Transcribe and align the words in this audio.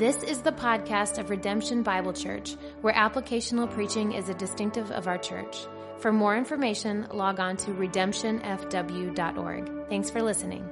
This 0.00 0.22
is 0.22 0.40
the 0.40 0.50
podcast 0.50 1.18
of 1.18 1.28
Redemption 1.28 1.82
Bible 1.82 2.14
Church, 2.14 2.56
where 2.80 2.94
applicational 2.94 3.70
preaching 3.70 4.12
is 4.12 4.30
a 4.30 4.34
distinctive 4.34 4.90
of 4.90 5.06
our 5.06 5.18
church. 5.18 5.58
For 5.98 6.10
more 6.10 6.38
information, 6.38 7.06
log 7.12 7.38
on 7.38 7.58
to 7.58 7.72
redemptionfw.org. 7.72 9.88
Thanks 9.90 10.08
for 10.08 10.22
listening. 10.22 10.66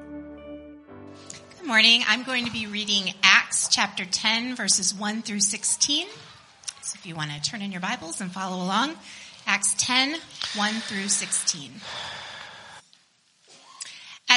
Good 1.58 1.66
morning. 1.66 2.04
I'm 2.08 2.22
going 2.22 2.46
to 2.46 2.50
be 2.50 2.68
reading 2.68 3.12
Acts 3.22 3.68
chapter 3.68 4.06
10, 4.06 4.56
verses 4.56 4.94
1 4.94 5.20
through 5.20 5.40
16. 5.40 6.06
So 6.80 6.96
if 6.98 7.04
you 7.04 7.14
want 7.14 7.30
to 7.30 7.38
turn 7.42 7.60
in 7.60 7.70
your 7.70 7.82
Bibles 7.82 8.22
and 8.22 8.32
follow 8.32 8.64
along, 8.64 8.94
Acts 9.46 9.74
10, 9.76 10.16
1 10.56 10.72
through 10.72 11.08
16. 11.08 11.72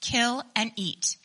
kill, 0.00 0.42
and 0.54 0.72
eat. 0.76 1.16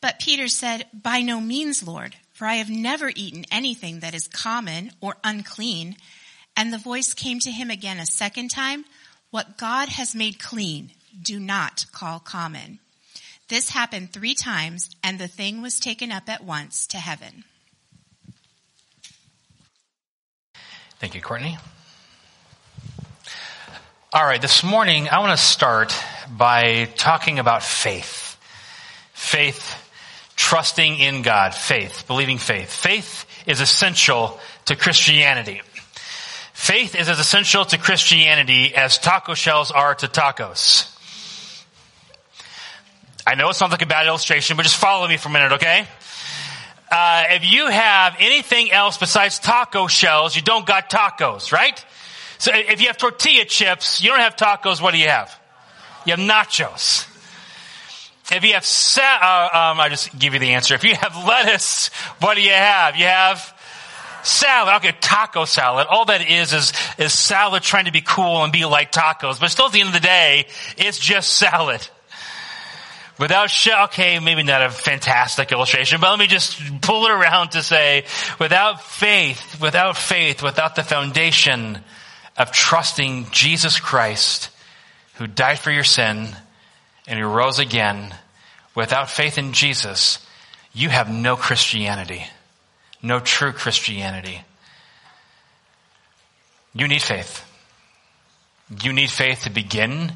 But 0.00 0.18
Peter 0.18 0.48
said, 0.48 0.86
By 0.92 1.22
no 1.22 1.40
means, 1.40 1.86
Lord, 1.86 2.16
for 2.32 2.46
I 2.46 2.54
have 2.54 2.70
never 2.70 3.10
eaten 3.14 3.44
anything 3.50 4.00
that 4.00 4.14
is 4.14 4.28
common 4.28 4.90
or 5.00 5.16
unclean. 5.22 5.96
And 6.56 6.72
the 6.72 6.78
voice 6.78 7.14
came 7.14 7.38
to 7.40 7.50
him 7.50 7.70
again 7.70 7.98
a 7.98 8.06
second 8.06 8.50
time, 8.50 8.84
What 9.30 9.56
God 9.56 9.88
has 9.88 10.14
made 10.14 10.38
clean, 10.38 10.90
do 11.20 11.38
not 11.38 11.86
call 11.92 12.18
common. 12.18 12.78
This 13.48 13.70
happened 13.70 14.12
three 14.12 14.34
times, 14.34 14.90
and 15.04 15.18
the 15.18 15.28
thing 15.28 15.62
was 15.62 15.78
taken 15.78 16.10
up 16.10 16.28
at 16.28 16.44
once 16.44 16.86
to 16.88 16.98
heaven. 16.98 17.44
Thank 20.98 21.14
you, 21.14 21.20
Courtney. 21.20 21.58
All 24.14 24.26
right, 24.26 24.42
this 24.42 24.62
morning 24.62 25.08
I 25.08 25.20
want 25.20 25.30
to 25.38 25.42
start 25.42 25.96
by 26.28 26.84
talking 26.96 27.38
about 27.38 27.62
faith. 27.62 28.36
Faith, 29.14 29.74
trusting 30.36 30.98
in 30.98 31.22
God, 31.22 31.54
faith, 31.54 32.04
believing 32.06 32.36
faith. 32.36 32.70
Faith 32.70 33.24
is 33.46 33.62
essential 33.62 34.38
to 34.66 34.76
Christianity. 34.76 35.62
Faith 36.52 36.94
is 36.94 37.08
as 37.08 37.20
essential 37.20 37.64
to 37.64 37.78
Christianity 37.78 38.74
as 38.74 38.98
taco 38.98 39.32
shells 39.32 39.70
are 39.70 39.94
to 39.94 40.08
tacos. 40.08 40.94
I 43.26 43.34
know 43.34 43.48
it 43.48 43.54
sounds 43.54 43.72
like 43.72 43.80
a 43.80 43.86
bad 43.86 44.06
illustration, 44.06 44.58
but 44.58 44.64
just 44.64 44.76
follow 44.76 45.08
me 45.08 45.16
for 45.16 45.30
a 45.30 45.32
minute, 45.32 45.52
okay? 45.52 45.86
Uh, 46.90 47.24
if 47.30 47.50
you 47.50 47.66
have 47.66 48.16
anything 48.18 48.70
else 48.72 48.98
besides 48.98 49.38
taco 49.38 49.86
shells, 49.86 50.36
you 50.36 50.42
don't 50.42 50.66
got 50.66 50.90
tacos, 50.90 51.50
right? 51.50 51.82
So 52.42 52.50
if 52.52 52.80
you 52.80 52.88
have 52.88 52.96
tortilla 52.96 53.44
chips, 53.44 54.02
you 54.02 54.10
don't 54.10 54.18
have 54.18 54.34
tacos, 54.34 54.82
what 54.82 54.90
do 54.90 54.98
you 54.98 55.06
have? 55.06 55.32
You 56.04 56.16
have 56.16 56.18
nachos. 56.18 57.06
If 58.32 58.42
you 58.42 58.54
have, 58.54 58.64
sa- 58.64 59.00
uh, 59.00 59.70
um, 59.70 59.78
I 59.78 59.88
just 59.88 60.18
give 60.18 60.34
you 60.34 60.40
the 60.40 60.54
answer. 60.54 60.74
If 60.74 60.82
you 60.82 60.96
have 60.96 61.14
lettuce, 61.24 61.90
what 62.18 62.34
do 62.34 62.42
you 62.42 62.50
have? 62.50 62.96
You 62.96 63.04
have 63.04 63.38
salad. 64.24 64.74
Okay, 64.78 64.92
taco 65.00 65.44
salad. 65.44 65.86
All 65.88 66.04
that 66.06 66.28
is 66.28 66.52
is 66.52 66.72
is 66.98 67.16
salad 67.16 67.62
trying 67.62 67.84
to 67.84 67.92
be 67.92 68.00
cool 68.00 68.42
and 68.42 68.52
be 68.52 68.64
like 68.64 68.90
tacos, 68.90 69.38
but 69.38 69.52
still 69.52 69.66
at 69.66 69.72
the 69.72 69.78
end 69.78 69.90
of 69.90 69.94
the 69.94 70.00
day, 70.00 70.48
it's 70.76 70.98
just 70.98 71.34
salad. 71.34 71.86
Without 73.20 73.52
okay, 73.84 74.18
maybe 74.18 74.42
not 74.42 74.62
a 74.62 74.70
fantastic 74.70 75.52
illustration, 75.52 76.00
but 76.00 76.10
let 76.10 76.18
me 76.18 76.26
just 76.26 76.60
pull 76.80 77.06
it 77.06 77.12
around 77.12 77.50
to 77.50 77.62
say, 77.62 78.04
without 78.40 78.82
faith, 78.82 79.60
without 79.60 79.96
faith, 79.96 80.42
without 80.42 80.74
the 80.74 80.82
foundation 80.82 81.78
of 82.36 82.52
trusting 82.52 83.26
Jesus 83.30 83.78
Christ, 83.78 84.50
who 85.14 85.26
died 85.26 85.58
for 85.58 85.70
your 85.70 85.84
sin 85.84 86.28
and 87.06 87.18
who 87.18 87.26
rose 87.26 87.58
again, 87.58 88.14
without 88.74 89.10
faith 89.10 89.38
in 89.38 89.52
Jesus, 89.52 90.24
you 90.72 90.88
have 90.88 91.10
no 91.10 91.36
Christianity, 91.36 92.24
no 93.02 93.20
true 93.20 93.52
Christianity. 93.52 94.42
You 96.74 96.88
need 96.88 97.02
faith. 97.02 97.44
You 98.82 98.92
need 98.92 99.10
faith 99.10 99.42
to 99.42 99.50
begin 99.50 100.12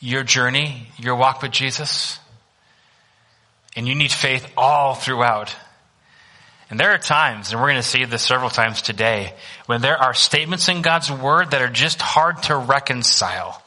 your 0.00 0.22
journey, 0.22 0.88
your 0.98 1.16
walk 1.16 1.40
with 1.40 1.52
Jesus. 1.52 2.18
And 3.74 3.88
you 3.88 3.94
need 3.94 4.12
faith 4.12 4.46
all 4.56 4.94
throughout. 4.94 5.56
And 6.68 6.80
there 6.80 6.90
are 6.90 6.98
times, 6.98 7.52
and 7.52 7.60
we're 7.60 7.68
going 7.68 7.82
to 7.82 7.88
see 7.88 8.04
this 8.04 8.22
several 8.22 8.50
times 8.50 8.82
today, 8.82 9.34
when 9.66 9.82
there 9.82 9.96
are 9.96 10.14
statements 10.14 10.68
in 10.68 10.82
God's 10.82 11.10
Word 11.10 11.52
that 11.52 11.62
are 11.62 11.68
just 11.68 12.02
hard 12.02 12.42
to 12.44 12.56
reconcile. 12.56 13.62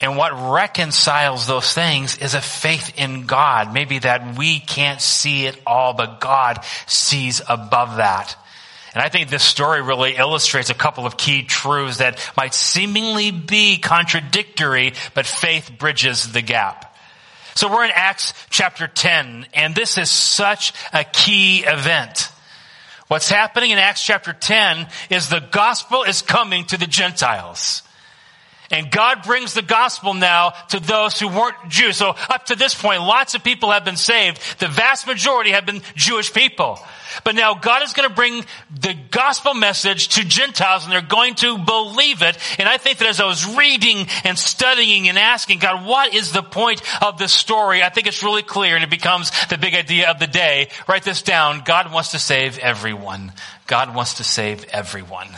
And 0.00 0.16
what 0.16 0.52
reconciles 0.52 1.46
those 1.46 1.72
things 1.72 2.18
is 2.18 2.34
a 2.34 2.40
faith 2.40 2.98
in 2.98 3.26
God. 3.26 3.72
Maybe 3.72 3.98
that 4.00 4.36
we 4.36 4.60
can't 4.60 5.00
see 5.00 5.46
it 5.46 5.58
all, 5.66 5.94
but 5.94 6.20
God 6.20 6.64
sees 6.86 7.40
above 7.48 7.96
that. 7.96 8.36
And 8.92 9.02
I 9.02 9.08
think 9.08 9.28
this 9.28 9.42
story 9.42 9.82
really 9.82 10.14
illustrates 10.14 10.70
a 10.70 10.74
couple 10.74 11.06
of 11.06 11.16
key 11.16 11.42
truths 11.42 11.98
that 11.98 12.20
might 12.36 12.54
seemingly 12.54 13.32
be 13.32 13.78
contradictory, 13.78 14.92
but 15.14 15.26
faith 15.26 15.72
bridges 15.76 16.30
the 16.32 16.42
gap. 16.42 16.93
So 17.54 17.70
we're 17.70 17.84
in 17.84 17.92
Acts 17.94 18.34
chapter 18.50 18.88
10, 18.88 19.46
and 19.54 19.74
this 19.74 19.96
is 19.96 20.10
such 20.10 20.72
a 20.92 21.04
key 21.04 21.64
event. 21.64 22.30
What's 23.08 23.30
happening 23.30 23.70
in 23.70 23.78
Acts 23.78 24.04
chapter 24.04 24.32
10 24.32 24.88
is 25.10 25.28
the 25.28 25.40
gospel 25.52 26.02
is 26.02 26.20
coming 26.22 26.64
to 26.66 26.76
the 26.76 26.86
Gentiles. 26.86 27.82
And 28.74 28.90
God 28.90 29.22
brings 29.22 29.54
the 29.54 29.62
gospel 29.62 30.14
now 30.14 30.50
to 30.70 30.80
those 30.80 31.20
who 31.20 31.28
weren't 31.28 31.54
Jews. 31.68 31.96
So 31.96 32.16
up 32.28 32.46
to 32.46 32.56
this 32.56 32.74
point, 32.74 33.02
lots 33.02 33.36
of 33.36 33.44
people 33.44 33.70
have 33.70 33.84
been 33.84 33.96
saved. 33.96 34.40
The 34.58 34.66
vast 34.66 35.06
majority 35.06 35.52
have 35.52 35.64
been 35.64 35.80
Jewish 35.94 36.32
people. 36.32 36.80
But 37.22 37.36
now 37.36 37.54
God 37.54 37.84
is 37.84 37.92
going 37.92 38.08
to 38.08 38.14
bring 38.14 38.44
the 38.80 38.96
gospel 39.12 39.54
message 39.54 40.08
to 40.16 40.24
Gentiles 40.24 40.82
and 40.82 40.92
they're 40.92 41.02
going 41.02 41.36
to 41.36 41.56
believe 41.56 42.22
it. 42.22 42.36
And 42.58 42.68
I 42.68 42.78
think 42.78 42.98
that 42.98 43.06
as 43.06 43.20
I 43.20 43.26
was 43.26 43.46
reading 43.56 44.08
and 44.24 44.36
studying 44.36 45.08
and 45.08 45.20
asking 45.20 45.60
God, 45.60 45.86
what 45.86 46.12
is 46.12 46.32
the 46.32 46.42
point 46.42 46.82
of 47.00 47.16
this 47.16 47.32
story? 47.32 47.80
I 47.80 47.90
think 47.90 48.08
it's 48.08 48.24
really 48.24 48.42
clear 48.42 48.74
and 48.74 48.82
it 48.82 48.90
becomes 48.90 49.30
the 49.50 49.56
big 49.56 49.76
idea 49.76 50.10
of 50.10 50.18
the 50.18 50.26
day. 50.26 50.70
Write 50.88 51.04
this 51.04 51.22
down. 51.22 51.62
God 51.64 51.92
wants 51.92 52.10
to 52.10 52.18
save 52.18 52.58
everyone. 52.58 53.32
God 53.68 53.94
wants 53.94 54.14
to 54.14 54.24
save 54.24 54.64
everyone. 54.64 55.28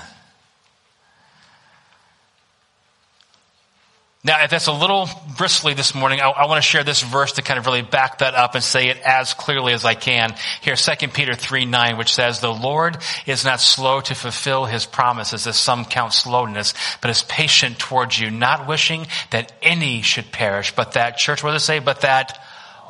Now, 4.26 4.42
if 4.42 4.50
that's 4.50 4.66
a 4.66 4.72
little 4.72 5.08
bristly 5.38 5.74
this 5.74 5.94
morning, 5.94 6.20
I, 6.20 6.28
I, 6.28 6.46
want 6.46 6.58
to 6.58 6.68
share 6.68 6.82
this 6.82 7.00
verse 7.00 7.34
to 7.34 7.42
kind 7.42 7.60
of 7.60 7.66
really 7.66 7.82
back 7.82 8.18
that 8.18 8.34
up 8.34 8.56
and 8.56 8.64
say 8.64 8.88
it 8.88 8.98
as 9.02 9.34
clearly 9.34 9.72
as 9.72 9.84
I 9.84 9.94
can. 9.94 10.34
Here, 10.62 10.74
2 10.74 11.08
Peter 11.08 11.36
3, 11.36 11.64
9, 11.64 11.96
which 11.96 12.12
says, 12.12 12.40
The 12.40 12.52
Lord 12.52 12.98
is 13.26 13.44
not 13.44 13.60
slow 13.60 14.00
to 14.00 14.16
fulfill 14.16 14.64
his 14.64 14.84
promises, 14.84 15.46
as 15.46 15.56
some 15.56 15.84
count 15.84 16.12
slowness, 16.12 16.74
but 17.00 17.12
is 17.12 17.22
patient 17.22 17.78
towards 17.78 18.18
you, 18.18 18.32
not 18.32 18.66
wishing 18.66 19.06
that 19.30 19.52
any 19.62 20.02
should 20.02 20.32
perish, 20.32 20.74
but 20.74 20.94
that, 20.94 21.18
church, 21.18 21.44
what 21.44 21.52
does 21.52 21.62
it 21.62 21.66
say? 21.66 21.78
But 21.78 22.00
that 22.00 22.36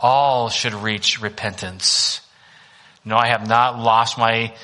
all 0.01 0.49
should 0.49 0.73
reach 0.73 1.21
repentance. 1.21 2.23
No, 3.05 3.19
I 3.19 3.27
have 3.27 3.47
not 3.47 3.79
lost 3.79 4.17
my 4.17 4.55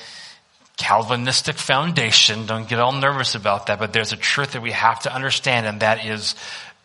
Calvinistic 0.75 1.55
foundation. 1.57 2.47
Don't 2.47 2.67
get 2.67 2.79
all 2.79 2.93
nervous 2.93 3.35
about 3.35 3.67
that, 3.67 3.77
but 3.77 3.93
there's 3.93 4.11
a 4.11 4.17
truth 4.17 4.53
that 4.53 4.61
we 4.63 4.71
have 4.71 5.01
to 5.01 5.13
understand, 5.13 5.67
and 5.67 5.81
that 5.81 6.03
is 6.03 6.35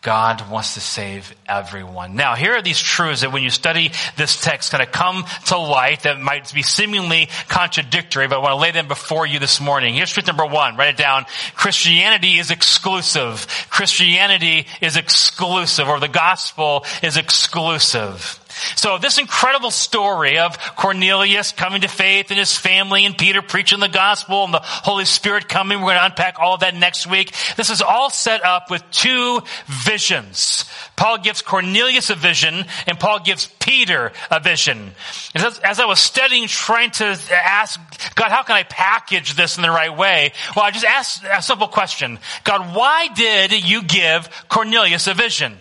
God 0.01 0.49
wants 0.49 0.75
to 0.75 0.79
save 0.79 1.35
everyone. 1.45 2.15
Now, 2.15 2.35
here 2.35 2.53
are 2.53 2.61
these 2.61 2.79
truths 2.79 3.19
that 3.21 3.33
when 3.33 3.43
you 3.43 3.49
study 3.49 3.91
this 4.15 4.39
text 4.39 4.71
kind 4.71 4.81
of 4.81 4.93
come 4.93 5.25
to 5.47 5.57
light 5.57 6.03
that 6.03 6.21
might 6.21 6.53
be 6.53 6.61
seemingly 6.61 7.27
contradictory, 7.49 8.27
but 8.27 8.37
I 8.37 8.39
want 8.39 8.51
to 8.53 8.61
lay 8.61 8.71
them 8.71 8.87
before 8.87 9.25
you 9.25 9.39
this 9.39 9.59
morning. 9.59 9.95
Here's 9.95 10.11
truth 10.11 10.27
number 10.27 10.45
one. 10.45 10.77
Write 10.77 10.93
it 10.93 10.97
down. 10.97 11.25
Christianity 11.53 12.39
is 12.39 12.49
exclusive. 12.49 13.45
Christianity 13.69 14.67
is 14.79 14.95
exclusive, 14.95 15.89
or 15.89 15.99
the 15.99 16.07
gospel 16.07 16.85
is 17.03 17.17
exclusive. 17.17 18.39
So 18.75 18.97
this 18.97 19.17
incredible 19.17 19.71
story 19.71 20.39
of 20.39 20.57
Cornelius 20.75 21.51
coming 21.51 21.81
to 21.81 21.87
faith 21.87 22.31
and 22.31 22.39
his 22.39 22.57
family 22.57 23.05
and 23.05 23.17
Peter 23.17 23.41
preaching 23.41 23.79
the 23.79 23.87
gospel 23.87 24.45
and 24.45 24.53
the 24.53 24.61
Holy 24.61 25.05
Spirit 25.05 25.47
coming, 25.47 25.79
we're 25.79 25.87
going 25.87 25.97
to 25.97 26.05
unpack 26.05 26.39
all 26.39 26.55
of 26.55 26.61
that 26.61 26.75
next 26.75 27.07
week. 27.07 27.33
This 27.57 27.69
is 27.69 27.81
all 27.81 28.09
set 28.09 28.43
up 28.43 28.69
with 28.69 28.83
two 28.91 29.41
visions. 29.65 30.65
Paul 30.95 31.19
gives 31.19 31.41
Cornelius 31.41 32.09
a 32.09 32.15
vision 32.15 32.65
and 32.87 32.99
Paul 32.99 33.19
gives 33.19 33.47
Peter 33.59 34.11
a 34.29 34.39
vision. 34.39 34.91
As, 35.35 35.59
as 35.59 35.79
I 35.79 35.85
was 35.85 35.99
studying, 35.99 36.47
trying 36.47 36.91
to 36.91 37.17
ask 37.31 37.79
God, 38.15 38.31
how 38.31 38.43
can 38.43 38.55
I 38.55 38.63
package 38.63 39.35
this 39.35 39.57
in 39.57 39.63
the 39.63 39.69
right 39.69 39.95
way? 39.95 40.33
Well, 40.55 40.65
I 40.65 40.71
just 40.71 40.85
asked 40.85 41.23
a 41.31 41.41
simple 41.41 41.67
question. 41.67 42.19
God, 42.43 42.75
why 42.75 43.07
did 43.07 43.51
you 43.67 43.83
give 43.83 44.29
Cornelius 44.49 45.07
a 45.07 45.13
vision? 45.13 45.57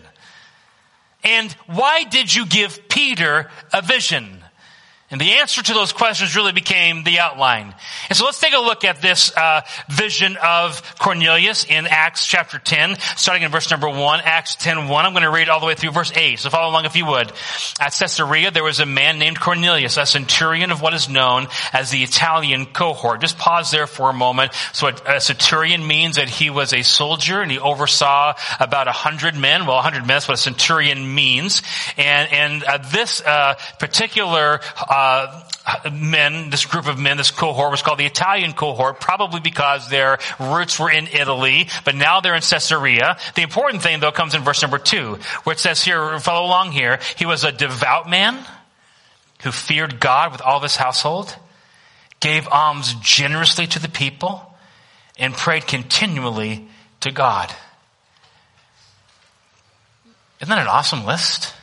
And 1.25 1.53
why 1.67 2.05
did 2.05 2.35
you 2.35 2.47
give 2.47 2.89
Peter 2.89 3.51
a 3.73 3.83
vision? 3.83 4.38
And 5.11 5.19
the 5.19 5.39
answer 5.39 5.63
to 5.63 5.73
those 5.73 5.95
questions 5.95 6.37
really 6.37 6.53
became 6.53 7.03
the 7.03 7.21
outline. 7.21 7.75
And 8.11 8.17
so 8.17 8.27
let's 8.27 8.41
take 8.41 8.53
a 8.53 8.59
look 8.59 8.85
at 8.85 9.01
this 9.01 9.35
uh, 9.35 9.63
vision 9.89 10.37
of 10.37 10.83
Cornelius 10.99 11.65
in 11.65 11.87
Acts 11.87 12.27
chapter 12.27 12.59
10, 12.59 12.97
starting 13.17 13.43
in 13.43 13.51
verse 13.51 13.71
number 13.71 13.89
1, 13.89 14.21
Acts 14.23 14.57
10, 14.57 14.87
1. 14.87 15.07
I'm 15.07 15.13
going 15.13 15.23
to 15.23 15.31
read 15.31 15.49
all 15.49 15.61
the 15.61 15.67
way 15.67 15.75
through 15.75 15.93
verse 15.93 16.13
8, 16.15 16.39
so 16.39 16.51
follow 16.51 16.71
along 16.71 16.85
if 16.85 16.95
you 16.95 17.07
would. 17.07 17.33
At 17.81 17.95
Caesarea, 17.99 18.51
there 18.51 18.63
was 18.63 18.81
a 18.81 18.87
man 18.87 19.19
named 19.19 19.41
Cornelius, 19.41 19.97
a 19.97 20.05
centurion 20.05 20.71
of 20.73 20.83
what 20.83 20.93
is 20.93 21.09
known 21.09 21.47
as 21.73 21.91
the 21.91 22.03
Italian 22.03 22.67
cohort. 22.67 23.23
Just 23.23 23.39
pause 23.39 23.71
there 23.71 23.87
for 23.87 24.11
a 24.11 24.15
moment. 24.15 24.53
So 24.75 24.89
a, 25.07 25.23
centurion 25.23 25.87
means 25.87 26.17
that 26.17 26.29
he 26.29 26.51
was 26.51 26.75
a 26.75 26.83
soldier 26.83 27.41
and 27.41 27.51
he 27.51 27.59
oversaw 27.59 28.35
about 28.61 28.89
a 28.89 28.93
hundred 28.93 29.37
men. 29.37 29.65
Well, 29.65 29.79
a 29.79 29.83
hundred 29.83 30.01
men, 30.01 30.09
that's 30.09 30.29
what 30.29 30.35
a 30.35 30.37
centurion 30.37 31.15
means. 31.15 31.63
And, 31.97 32.31
and 32.31 32.65
uh, 32.65 32.79
this 32.93 33.23
uh, 33.23 33.55
particular 33.79 34.61
uh, 34.99 35.91
men, 35.93 36.51
this 36.51 36.65
group 36.65 36.87
of 36.87 36.99
men, 36.99 37.17
this 37.17 37.31
cohort 37.31 37.71
was 37.71 37.83
called 37.83 37.99
the 37.99 38.07
Italian 38.07 38.53
cohort, 38.53 39.01
probably 39.01 39.41
because 39.41 39.89
their 39.89 40.19
roots 40.41 40.79
were 40.79 40.91
in 40.91 41.07
Italy, 41.07 41.69
but 41.85 41.95
now 41.95 42.21
they're 42.21 42.35
in 42.35 42.43
Caesarea. 42.43 43.17
The 43.35 43.43
important 43.43 43.83
thing 43.83 44.01
though 44.01 44.13
comes 44.13 44.35
in 44.35 44.43
verse 44.43 44.63
number 44.63 44.79
two, 44.79 45.19
where 45.45 45.53
it 45.53 45.59
says 45.59 45.83
here, 45.83 46.19
follow 46.19 46.47
along 46.47 46.73
here, 46.73 46.99
he 47.17 47.27
was 47.27 47.45
a 47.45 47.53
devout 47.53 48.09
man 48.09 48.45
who 49.43 49.53
feared 49.53 50.01
God 50.01 50.33
with 50.33 50.43
all 50.43 50.61
his 50.61 50.75
household, 50.75 51.35
gave 52.19 52.49
alms 52.49 52.95
generously 52.95 53.67
to 53.69 53.79
the 53.79 53.89
people, 53.89 54.45
and 55.19 55.33
prayed 55.35 55.67
continually 55.67 56.67
to 57.01 57.13
God. 57.13 57.53
Isn't 60.41 60.51
that 60.51 60.61
an 60.61 60.69
awesome 60.69 61.05
list? 61.05 61.55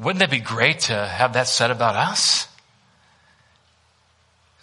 Wouldn't 0.00 0.20
that 0.20 0.30
be 0.30 0.40
great 0.40 0.80
to 0.80 1.06
have 1.06 1.34
that 1.34 1.46
said 1.46 1.70
about 1.70 1.96
us? 1.96 2.48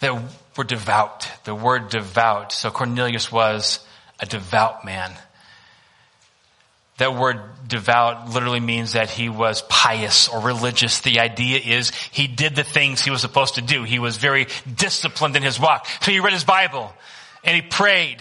That 0.00 0.20
we're 0.56 0.64
devout. 0.64 1.28
The 1.44 1.54
word 1.54 1.88
devout. 1.88 2.52
So 2.52 2.70
Cornelius 2.70 3.32
was 3.32 3.84
a 4.20 4.26
devout 4.26 4.84
man. 4.84 5.12
That 6.98 7.16
word 7.16 7.40
devout 7.66 8.28
literally 8.30 8.60
means 8.60 8.92
that 8.92 9.10
he 9.10 9.28
was 9.28 9.62
pious 9.68 10.28
or 10.28 10.40
religious. 10.40 11.00
The 11.00 11.20
idea 11.20 11.58
is 11.58 11.90
he 12.12 12.26
did 12.26 12.54
the 12.54 12.64
things 12.64 13.02
he 13.02 13.10
was 13.10 13.22
supposed 13.22 13.54
to 13.54 13.62
do. 13.62 13.82
He 13.82 13.98
was 13.98 14.18
very 14.18 14.46
disciplined 14.72 15.34
in 15.34 15.42
his 15.42 15.58
walk. 15.58 15.86
So 16.02 16.12
he 16.12 16.20
read 16.20 16.34
his 16.34 16.44
Bible 16.44 16.92
and 17.42 17.56
he 17.56 17.62
prayed 17.62 18.18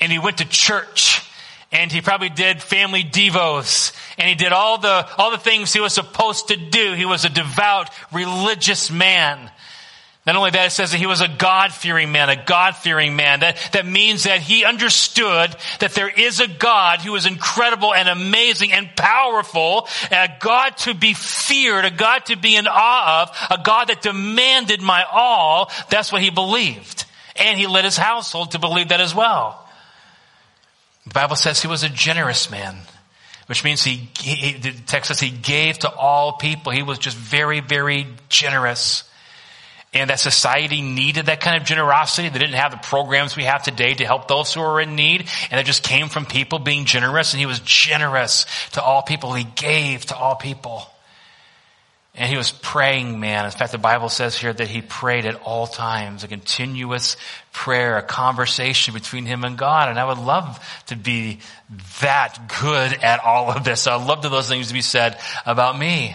and 0.00 0.10
he 0.10 0.18
went 0.18 0.38
to 0.38 0.44
church 0.48 1.26
and 1.70 1.90
he 1.90 2.00
probably 2.00 2.28
did 2.28 2.62
family 2.62 3.02
devos 3.02 3.92
and 4.18 4.28
he 4.28 4.34
did 4.34 4.52
all 4.52 4.78
the 4.78 5.08
all 5.18 5.30
the 5.30 5.38
things 5.38 5.72
he 5.72 5.80
was 5.80 5.92
supposed 5.92 6.48
to 6.48 6.56
do 6.56 6.94
he 6.94 7.04
was 7.04 7.24
a 7.24 7.28
devout 7.28 7.90
religious 8.12 8.90
man 8.90 9.50
not 10.24 10.36
only 10.36 10.50
that, 10.50 10.66
it 10.66 10.70
says 10.70 10.92
that 10.92 10.98
he 10.98 11.08
was 11.08 11.20
a 11.20 11.26
God-fearing 11.26 12.12
man, 12.12 12.28
a 12.28 12.44
God-fearing 12.44 13.16
man. 13.16 13.40
That, 13.40 13.56
that 13.72 13.86
means 13.86 14.22
that 14.22 14.40
he 14.40 14.64
understood 14.64 15.56
that 15.80 15.94
there 15.94 16.08
is 16.08 16.38
a 16.38 16.46
God 16.46 17.00
who 17.00 17.16
is 17.16 17.26
incredible 17.26 17.92
and 17.92 18.08
amazing 18.08 18.72
and 18.72 18.88
powerful, 18.94 19.88
a 20.12 20.28
God 20.38 20.76
to 20.78 20.94
be 20.94 21.12
feared, 21.12 21.84
a 21.84 21.90
God 21.90 22.26
to 22.26 22.36
be 22.36 22.54
in 22.54 22.68
awe 22.68 23.22
of, 23.22 23.58
a 23.58 23.62
God 23.64 23.88
that 23.88 24.02
demanded 24.02 24.80
my 24.80 25.04
all. 25.10 25.72
That's 25.90 26.12
what 26.12 26.22
he 26.22 26.30
believed. 26.30 27.04
And 27.34 27.58
he 27.58 27.66
led 27.66 27.84
his 27.84 27.96
household 27.96 28.52
to 28.52 28.60
believe 28.60 28.90
that 28.90 29.00
as 29.00 29.16
well. 29.16 29.68
The 31.04 31.14
Bible 31.14 31.34
says 31.34 31.60
he 31.60 31.66
was 31.66 31.82
a 31.82 31.88
generous 31.88 32.48
man, 32.48 32.76
which 33.52 33.64
means 33.64 33.82
he, 33.82 34.08
he 34.18 34.54
the 34.54 34.72
text 34.86 35.08
says 35.08 35.20
he 35.20 35.28
gave 35.28 35.78
to 35.80 35.94
all 35.94 36.32
people. 36.32 36.72
He 36.72 36.82
was 36.82 36.98
just 36.98 37.14
very, 37.14 37.60
very 37.60 38.06
generous. 38.30 39.04
And 39.92 40.08
that 40.08 40.20
society 40.20 40.80
needed 40.80 41.26
that 41.26 41.42
kind 41.42 41.60
of 41.60 41.64
generosity. 41.68 42.30
They 42.30 42.38
didn't 42.38 42.54
have 42.54 42.70
the 42.70 42.78
programs 42.78 43.36
we 43.36 43.44
have 43.44 43.62
today 43.62 43.92
to 43.92 44.06
help 44.06 44.26
those 44.26 44.54
who 44.54 44.62
are 44.62 44.80
in 44.80 44.96
need. 44.96 45.28
And 45.50 45.60
it 45.60 45.66
just 45.66 45.82
came 45.82 46.08
from 46.08 46.24
people 46.24 46.60
being 46.60 46.86
generous. 46.86 47.34
And 47.34 47.40
he 47.40 47.44
was 47.44 47.60
generous 47.60 48.46
to 48.70 48.82
all 48.82 49.02
people. 49.02 49.34
He 49.34 49.44
gave 49.44 50.06
to 50.06 50.16
all 50.16 50.36
people. 50.36 50.86
And 52.14 52.28
he 52.28 52.36
was 52.36 52.50
praying, 52.50 53.20
man. 53.20 53.46
In 53.46 53.50
fact, 53.50 53.72
the 53.72 53.78
Bible 53.78 54.10
says 54.10 54.36
here 54.36 54.52
that 54.52 54.68
he 54.68 54.82
prayed 54.82 55.24
at 55.24 55.40
all 55.42 55.66
times, 55.66 56.24
a 56.24 56.28
continuous 56.28 57.16
prayer, 57.52 57.96
a 57.96 58.02
conversation 58.02 58.92
between 58.92 59.24
him 59.24 59.44
and 59.44 59.56
God. 59.56 59.88
And 59.88 59.98
I 59.98 60.04
would 60.04 60.18
love 60.18 60.60
to 60.88 60.96
be 60.96 61.38
that 62.02 62.52
good 62.60 62.92
at 63.02 63.20
all 63.20 63.50
of 63.50 63.64
this. 63.64 63.86
I'd 63.86 64.06
love 64.06 64.20
those 64.20 64.48
things 64.48 64.68
to 64.68 64.74
be 64.74 64.82
said 64.82 65.18
about 65.46 65.78
me. 65.78 66.14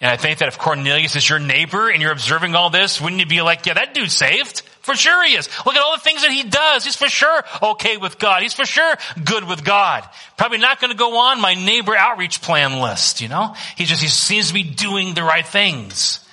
And 0.00 0.10
I 0.10 0.16
think 0.16 0.38
that 0.38 0.48
if 0.48 0.58
Cornelius 0.58 1.14
is 1.14 1.28
your 1.28 1.38
neighbor 1.38 1.90
and 1.90 2.02
you're 2.02 2.12
observing 2.12 2.56
all 2.56 2.70
this, 2.70 3.00
wouldn't 3.00 3.20
you 3.20 3.26
be 3.26 3.42
like, 3.42 3.66
yeah, 3.66 3.74
that 3.74 3.94
dude's 3.94 4.14
saved? 4.14 4.62
For 4.88 4.96
sure 4.96 5.22
he 5.22 5.36
is. 5.36 5.50
Look 5.66 5.74
at 5.74 5.82
all 5.82 5.92
the 5.94 6.00
things 6.00 6.22
that 6.22 6.30
he 6.30 6.44
does. 6.44 6.82
He's 6.82 6.96
for 6.96 7.10
sure 7.10 7.44
okay 7.62 7.98
with 7.98 8.18
God. 8.18 8.40
He's 8.40 8.54
for 8.54 8.64
sure 8.64 8.96
good 9.22 9.44
with 9.44 9.62
God. 9.62 10.08
Probably 10.38 10.56
not 10.56 10.80
going 10.80 10.90
to 10.90 10.96
go 10.96 11.18
on 11.18 11.42
my 11.42 11.52
neighbor 11.52 11.94
outreach 11.94 12.40
plan 12.40 12.80
list, 12.80 13.20
you 13.20 13.28
know? 13.28 13.54
He 13.76 13.84
just, 13.84 14.00
he 14.00 14.08
seems 14.08 14.48
to 14.48 14.54
be 14.54 14.62
doing 14.62 15.12
the 15.12 15.22
right 15.22 15.46
things. 15.46 16.26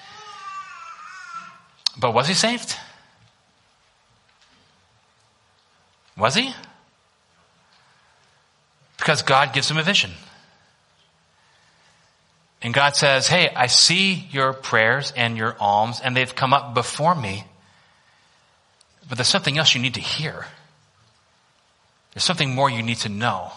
But 2.00 2.14
was 2.14 2.30
he 2.30 2.34
saved? 2.34 2.78
Was 6.18 6.36
he? 6.36 6.54
Because 8.96 9.22
God 9.22 9.52
gives 9.52 9.70
him 9.70 9.76
a 9.76 9.84
vision. 9.84 10.12
And 12.62 12.74
God 12.74 12.96
says, 12.96 13.28
Hey, 13.28 13.50
I 13.54 13.68
see 13.68 14.30
your 14.32 14.54
prayers 14.54 15.12
and 15.14 15.36
your 15.36 15.58
alms, 15.60 16.00
and 16.02 16.16
they've 16.16 16.34
come 16.34 16.54
up 16.54 16.74
before 16.74 17.14
me. 17.14 17.44
But 19.08 19.18
there's 19.18 19.28
something 19.28 19.58
else 19.58 19.76
you 19.76 19.82
need 19.82 19.96
to 19.96 20.02
hear. 20.02 20.46
There's 22.14 22.24
something 22.24 22.56
more 22.56 22.70
you 22.70 22.82
need 22.82 22.98
to 22.98 23.10
know. 23.10 23.52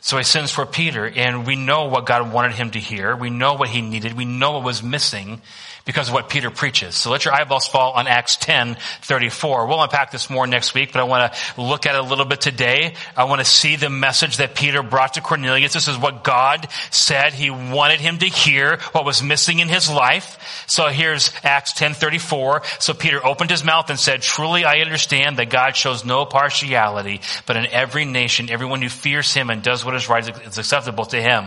So 0.00 0.16
he 0.16 0.24
sends 0.24 0.50
for 0.50 0.64
Peter, 0.64 1.06
and 1.06 1.46
we 1.46 1.56
know 1.56 1.86
what 1.86 2.06
God 2.06 2.32
wanted 2.32 2.52
him 2.52 2.70
to 2.70 2.78
hear. 2.78 3.16
We 3.16 3.30
know 3.30 3.54
what 3.54 3.68
he 3.68 3.82
needed. 3.82 4.14
We 4.14 4.24
know 4.24 4.52
what 4.52 4.62
was 4.62 4.82
missing 4.82 5.42
because 5.88 6.08
of 6.08 6.14
what 6.14 6.28
Peter 6.28 6.50
preaches. 6.50 6.94
So 6.96 7.10
let 7.10 7.24
your 7.24 7.32
eyeballs 7.32 7.66
fall 7.66 7.92
on 7.92 8.06
Acts 8.06 8.36
10, 8.36 8.76
34. 9.00 9.66
We'll 9.66 9.82
unpack 9.82 10.10
this 10.10 10.28
more 10.28 10.46
next 10.46 10.74
week, 10.74 10.92
but 10.92 11.00
I 11.00 11.04
want 11.04 11.32
to 11.32 11.62
look 11.62 11.86
at 11.86 11.94
it 11.94 11.98
a 11.98 12.04
little 12.04 12.26
bit 12.26 12.42
today. 12.42 12.94
I 13.16 13.24
want 13.24 13.38
to 13.38 13.46
see 13.46 13.76
the 13.76 13.88
message 13.88 14.36
that 14.36 14.54
Peter 14.54 14.82
brought 14.82 15.14
to 15.14 15.22
Cornelius. 15.22 15.72
This 15.72 15.88
is 15.88 15.96
what 15.96 16.24
God 16.24 16.68
said. 16.90 17.32
He 17.32 17.48
wanted 17.48 18.00
him 18.00 18.18
to 18.18 18.26
hear 18.26 18.76
what 18.92 19.06
was 19.06 19.22
missing 19.22 19.60
in 19.60 19.68
his 19.68 19.90
life. 19.90 20.66
So 20.66 20.88
here's 20.88 21.32
Acts 21.42 21.72
10, 21.72 21.94
34. 21.94 22.64
So 22.80 22.92
Peter 22.92 23.24
opened 23.24 23.48
his 23.48 23.64
mouth 23.64 23.88
and 23.88 23.98
said, 23.98 24.20
truly 24.20 24.66
I 24.66 24.80
understand 24.80 25.38
that 25.38 25.48
God 25.48 25.74
shows 25.74 26.04
no 26.04 26.26
partiality, 26.26 27.22
but 27.46 27.56
in 27.56 27.64
every 27.64 28.04
nation, 28.04 28.50
everyone 28.50 28.82
who 28.82 28.90
fears 28.90 29.32
him 29.32 29.48
and 29.48 29.62
does 29.62 29.86
what 29.86 29.94
is 29.94 30.10
right 30.10 30.28
is 30.46 30.58
acceptable 30.58 31.06
to 31.06 31.22
him. 31.22 31.46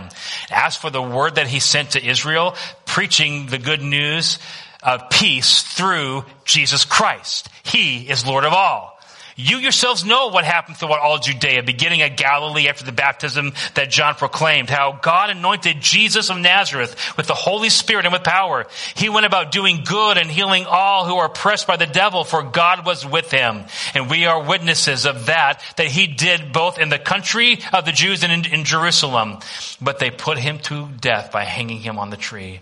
As 0.50 0.76
for 0.76 0.90
the 0.90 1.00
word 1.00 1.36
that 1.36 1.46
he 1.46 1.60
sent 1.60 1.92
to 1.92 2.04
Israel, 2.04 2.56
preaching 2.88 3.46
the 3.46 3.60
good 3.60 3.84
news 3.84 4.31
peace 5.10 5.64
through 5.64 6.26
Jesus 6.46 6.86
Christ. 6.86 7.50
He 7.64 8.10
is 8.10 8.26
Lord 8.26 8.46
of 8.46 8.54
all. 8.54 8.98
You 9.36 9.58
yourselves 9.58 10.06
know 10.06 10.28
what 10.28 10.44
happened 10.44 10.78
throughout 10.78 11.00
all 11.00 11.18
Judea, 11.18 11.64
beginning 11.64 12.02
at 12.02 12.18
Galilee 12.18 12.68
after 12.68 12.84
the 12.84 12.92
baptism 12.92 13.54
that 13.76 13.90
John 13.90 14.16
proclaimed, 14.16 14.70
how 14.70 15.00
God 15.02 15.30
anointed 15.30 15.82
Jesus 15.82 16.30
of 16.30 16.38
Nazareth 16.38 17.18
with 17.18 17.28
the 17.28 17.34
Holy 17.34 17.70
Spirit 17.70 18.06
and 18.06 18.14
with 18.14 18.24
power. 18.24 18.68
He 18.96 19.10
went 19.10 19.26
about 19.26 19.52
doing 19.52 19.84
good 19.86 20.18
and 20.18 20.30
healing 20.30 20.66
all 20.68 21.06
who 21.06 21.16
are 21.16 21.28
oppressed 21.28 21.66
by 21.66 21.78
the 21.78 21.88
devil, 21.88 22.24
for 22.24 22.44
God 22.44 22.86
was 22.86 23.06
with 23.06 23.32
him. 23.32 23.64
And 23.96 24.10
we 24.10 24.26
are 24.26 24.44
witnesses 24.44 25.06
of 25.06 25.28
that, 25.28 25.64
that 25.78 25.88
he 25.88 26.08
did 26.08 26.52
both 26.54 26.78
in 26.78 26.90
the 26.90 27.00
country 27.00 27.60
of 27.74 27.86
the 27.86 27.92
Jews 27.92 28.24
and 28.24 28.46
in, 28.46 28.54
in 28.54 28.64
Jerusalem. 28.64 29.40
But 29.82 30.00
they 30.00 30.12
put 30.12 30.38
him 30.38 30.60
to 30.60 30.88
death 31.00 31.32
by 31.32 31.46
hanging 31.46 31.80
him 31.80 31.98
on 31.98 32.10
the 32.10 32.18
tree. 32.18 32.60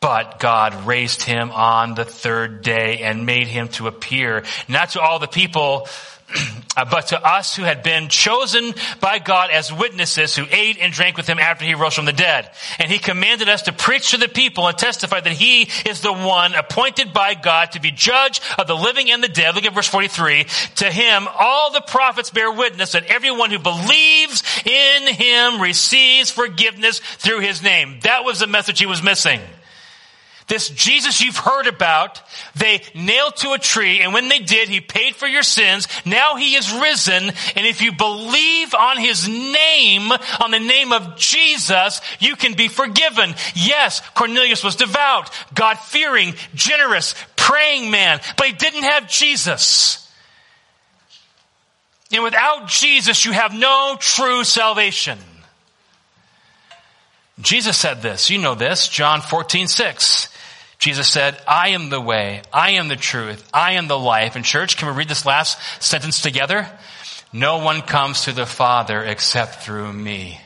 But 0.00 0.38
God 0.38 0.86
raised 0.86 1.22
him 1.22 1.50
on 1.50 1.94
the 1.94 2.04
third 2.04 2.62
day 2.62 2.98
and 2.98 3.24
made 3.24 3.46
him 3.46 3.68
to 3.68 3.88
appear, 3.88 4.44
not 4.68 4.90
to 4.90 5.00
all 5.00 5.18
the 5.18 5.26
people, 5.26 5.88
uh, 6.76 6.84
but 6.84 7.08
to 7.08 7.26
us 7.26 7.56
who 7.56 7.62
had 7.62 7.82
been 7.82 8.08
chosen 8.08 8.74
by 9.00 9.18
God 9.18 9.50
as 9.50 9.72
witnesses 9.72 10.36
who 10.36 10.44
ate 10.50 10.78
and 10.78 10.92
drank 10.92 11.16
with 11.16 11.26
him 11.26 11.38
after 11.38 11.64
he 11.64 11.74
rose 11.74 11.94
from 11.94 12.04
the 12.04 12.12
dead. 12.12 12.50
And 12.78 12.90
he 12.90 12.98
commanded 12.98 13.48
us 13.48 13.62
to 13.62 13.72
preach 13.72 14.10
to 14.10 14.18
the 14.18 14.28
people 14.28 14.66
and 14.66 14.76
testify 14.76 15.20
that 15.20 15.32
he 15.32 15.68
is 15.88 16.02
the 16.02 16.12
one 16.12 16.54
appointed 16.54 17.12
by 17.12 17.34
God 17.34 17.72
to 17.72 17.80
be 17.80 17.90
judge 17.90 18.40
of 18.58 18.66
the 18.66 18.76
living 18.76 19.10
and 19.10 19.22
the 19.22 19.28
dead. 19.28 19.54
Look 19.54 19.64
at 19.64 19.74
verse 19.74 19.88
43. 19.88 20.44
To 20.76 20.90
him, 20.90 21.26
all 21.38 21.72
the 21.72 21.80
prophets 21.80 22.30
bear 22.30 22.52
witness 22.52 22.92
that 22.92 23.06
everyone 23.06 23.50
who 23.50 23.58
believes 23.58 24.42
in 24.64 25.14
him 25.14 25.60
receives 25.60 26.30
forgiveness 26.30 26.98
through 26.98 27.40
his 27.40 27.62
name. 27.62 28.00
That 28.02 28.24
was 28.24 28.40
the 28.40 28.46
message 28.46 28.78
he 28.78 28.86
was 28.86 29.02
missing. 29.02 29.40
This 30.46 30.68
Jesus 30.68 31.20
you've 31.20 31.36
heard 31.36 31.66
about, 31.66 32.22
they 32.54 32.82
nailed 32.94 33.36
to 33.38 33.52
a 33.52 33.58
tree, 33.58 34.00
and 34.00 34.14
when 34.14 34.28
they 34.28 34.38
did, 34.38 34.68
he 34.68 34.80
paid 34.80 35.16
for 35.16 35.26
your 35.26 35.42
sins. 35.42 35.88
Now 36.04 36.36
he 36.36 36.54
is 36.54 36.72
risen, 36.72 37.24
and 37.24 37.66
if 37.66 37.82
you 37.82 37.92
believe 37.92 38.72
on 38.72 38.96
his 38.96 39.26
name, 39.28 40.12
on 40.40 40.52
the 40.52 40.60
name 40.60 40.92
of 40.92 41.16
Jesus, 41.16 42.00
you 42.20 42.36
can 42.36 42.54
be 42.54 42.68
forgiven. 42.68 43.34
Yes, 43.56 44.00
Cornelius 44.14 44.62
was 44.62 44.76
devout, 44.76 45.30
God 45.52 45.80
fearing, 45.80 46.34
generous, 46.54 47.16
praying 47.34 47.90
man, 47.90 48.20
but 48.36 48.46
he 48.46 48.52
didn't 48.52 48.84
have 48.84 49.08
Jesus. 49.08 50.08
And 52.12 52.22
without 52.22 52.68
Jesus, 52.68 53.24
you 53.24 53.32
have 53.32 53.52
no 53.52 53.96
true 53.98 54.44
salvation. 54.44 55.18
Jesus 57.40 57.76
said 57.76 58.00
this. 58.00 58.30
You 58.30 58.38
know 58.38 58.54
this. 58.54 58.86
John 58.86 59.20
14, 59.20 59.66
6. 59.66 60.28
Jesus 60.78 61.08
said, 61.08 61.40
I 61.48 61.70
am 61.70 61.88
the 61.88 62.00
way, 62.00 62.42
I 62.52 62.72
am 62.72 62.88
the 62.88 62.96
truth, 62.96 63.48
I 63.52 63.72
am 63.72 63.88
the 63.88 63.98
life. 63.98 64.36
And 64.36 64.44
church, 64.44 64.76
can 64.76 64.88
we 64.88 64.94
read 64.94 65.08
this 65.08 65.24
last 65.24 65.58
sentence 65.82 66.20
together? 66.20 66.68
No 67.32 67.58
one 67.58 67.82
comes 67.82 68.24
to 68.24 68.32
the 68.32 68.46
Father 68.46 69.02
except 69.02 69.62
through 69.62 69.92
me. 69.92 70.40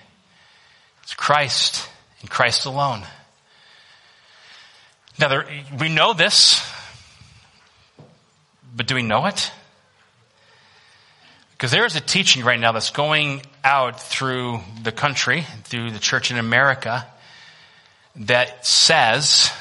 It's 1.02 1.14
Christ 1.14 1.88
and 2.20 2.30
Christ 2.30 2.66
alone. 2.66 3.02
Now, 5.18 5.28
there, 5.28 5.46
we 5.78 5.88
know 5.88 6.14
this, 6.14 6.66
but 8.74 8.86
do 8.86 8.94
we 8.94 9.02
know 9.02 9.26
it? 9.26 9.52
Because 11.52 11.72
there 11.72 11.84
is 11.84 11.94
a 11.94 12.00
teaching 12.00 12.42
right 12.42 12.58
now 12.58 12.72
that's 12.72 12.90
going 12.90 13.42
out 13.62 14.00
through 14.00 14.60
the 14.82 14.92
country, 14.92 15.44
through 15.64 15.90
the 15.90 15.98
church 15.98 16.30
in 16.30 16.38
America, 16.38 17.06
that 18.16 18.66
says 18.66 19.52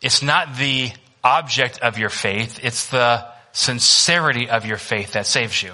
it's 0.00 0.22
not 0.22 0.56
the 0.56 0.90
object 1.24 1.80
of 1.80 1.98
your 1.98 2.10
faith, 2.10 2.60
it's 2.62 2.88
the 2.88 3.26
sincerity 3.52 4.48
of 4.48 4.66
your 4.66 4.76
faith 4.76 5.12
that 5.12 5.26
saves 5.26 5.62
you. 5.62 5.72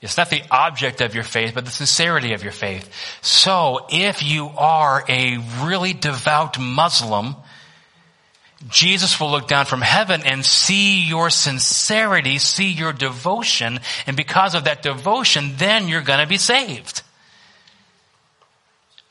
It's 0.00 0.16
not 0.16 0.30
the 0.30 0.42
object 0.50 1.00
of 1.02 1.14
your 1.14 1.24
faith, 1.24 1.54
but 1.54 1.64
the 1.64 1.70
sincerity 1.70 2.32
of 2.32 2.42
your 2.42 2.52
faith. 2.52 2.90
So 3.20 3.86
if 3.90 4.22
you 4.22 4.48
are 4.56 5.04
a 5.08 5.38
really 5.62 5.92
devout 5.92 6.58
Muslim, 6.58 7.36
Jesus 8.68 9.18
will 9.20 9.30
look 9.30 9.48
down 9.48 9.66
from 9.66 9.80
heaven 9.80 10.22
and 10.24 10.44
see 10.44 11.02
your 11.02 11.30
sincerity, 11.30 12.38
see 12.38 12.70
your 12.72 12.92
devotion, 12.92 13.80
and 14.06 14.16
because 14.16 14.54
of 14.54 14.64
that 14.64 14.82
devotion, 14.82 15.54
then 15.56 15.88
you're 15.88 16.02
gonna 16.02 16.26
be 16.26 16.38
saved. 16.38 17.02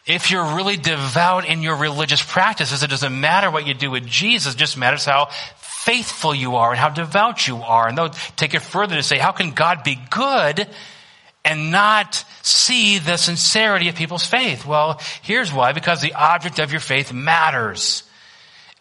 If 0.10 0.32
you're 0.32 0.56
really 0.56 0.76
devout 0.76 1.46
in 1.46 1.62
your 1.62 1.76
religious 1.76 2.20
practices, 2.20 2.82
it 2.82 2.90
doesn't 2.90 3.22
matter 3.22 3.52
what 3.52 3.68
you 3.68 3.76
do 3.76 3.92
with 3.92 4.08
Jesus, 4.08 4.56
it 4.56 4.58
just 4.58 4.76
matters 4.76 5.06
how 5.06 5.28
faithful 5.58 6.34
you 6.34 6.56
are 6.56 6.72
and 6.72 6.80
how 6.80 6.90
devout 6.90 7.48
you 7.48 7.58
are. 7.58 7.88
And 7.88 7.96
they'll 7.96 8.10
take 8.36 8.56
it 8.56 8.64
further 8.64 8.96
to 8.96 9.04
say, 9.04 9.20
how 9.20 9.32
can 9.32 9.52
God 9.52 9.84
be 9.84 10.00
good 10.10 10.68
and 11.46 11.70
not 11.70 12.26
see 12.42 12.98
the 12.98 13.18
sincerity 13.18 13.88
of 13.88 13.94
people's 13.94 14.26
faith? 14.26 14.66
Well, 14.66 15.00
here's 15.22 15.54
why. 15.54 15.74
Because 15.74 16.02
the 16.02 16.16
object 16.16 16.58
of 16.58 16.72
your 16.72 16.82
faith 16.82 17.14
matters. 17.14 18.02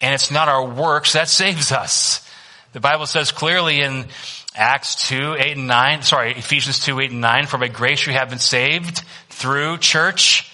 And 0.00 0.14
it's 0.14 0.30
not 0.30 0.48
our 0.48 0.64
works 0.64 1.12
that 1.12 1.28
saves 1.28 1.72
us. 1.72 2.26
The 2.72 2.80
Bible 2.80 3.04
says 3.04 3.32
clearly 3.32 3.82
in 3.82 4.06
Acts 4.54 5.08
2, 5.08 5.36
8 5.38 5.56
and 5.58 5.66
9, 5.66 6.02
sorry, 6.04 6.32
Ephesians 6.32 6.78
2, 6.78 7.00
8 7.00 7.10
and 7.10 7.20
9, 7.20 7.46
for 7.48 7.58
by 7.58 7.68
grace 7.68 8.06
you 8.06 8.14
have 8.14 8.30
been 8.30 8.38
saved 8.38 9.02
through 9.28 9.76
church 9.76 10.47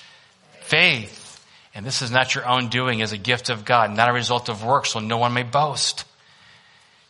faith. 0.65 1.21
And 1.75 1.85
this 1.85 2.03
is 2.03 2.11
not 2.11 2.35
your 2.35 2.47
own 2.47 2.69
doing 2.69 3.03
as 3.03 3.13
a 3.13 3.19
gift 3.19 3.49
of 3.51 3.65
God, 3.65 3.91
not 3.91 4.09
a 4.09 4.13
result 4.13 4.49
of 4.49 4.65
works, 4.65 4.91
so 4.91 5.01
no 5.01 5.19
one 5.19 5.33
may 5.33 5.43
boast. 5.43 6.05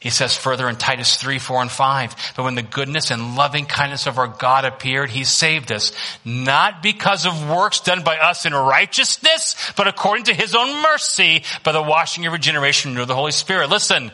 He 0.05 0.11
says 0.11 0.37
further 0.37 0.69
in 0.69 0.77
Titus 0.77 1.17
3, 1.17 1.39
4, 1.39 1.63
and 1.63 1.71
5, 1.71 2.35
but 2.37 2.43
when 2.43 2.57
the 2.57 2.63
goodness 2.63 3.11
and 3.11 3.37
loving 3.37 3.65
kindness 3.65 4.07
of 4.07 4.19
our 4.19 4.29
God 4.29 4.67
appeared, 4.67 5.09
He 5.09 5.25
saved 5.25 5.73
us, 5.73 5.93
not 6.27 6.83
because 6.83 7.25
of 7.25 7.49
works 7.49 7.81
done 7.81 8.05
by 8.05 8.19
us 8.19 8.45
in 8.45 8.53
righteousness, 8.53 9.57
but 9.79 9.89
according 9.89 10.25
to 10.25 10.35
His 10.35 10.55
own 10.55 10.83
mercy, 10.83 11.43
by 11.63 11.73
the 11.73 11.83
washing 11.83 12.27
of 12.27 12.35
regeneration 12.35 12.93
through 12.93 13.07
the 13.07 13.15
Holy 13.15 13.33
Spirit. 13.33 13.71
Listen, 13.71 14.13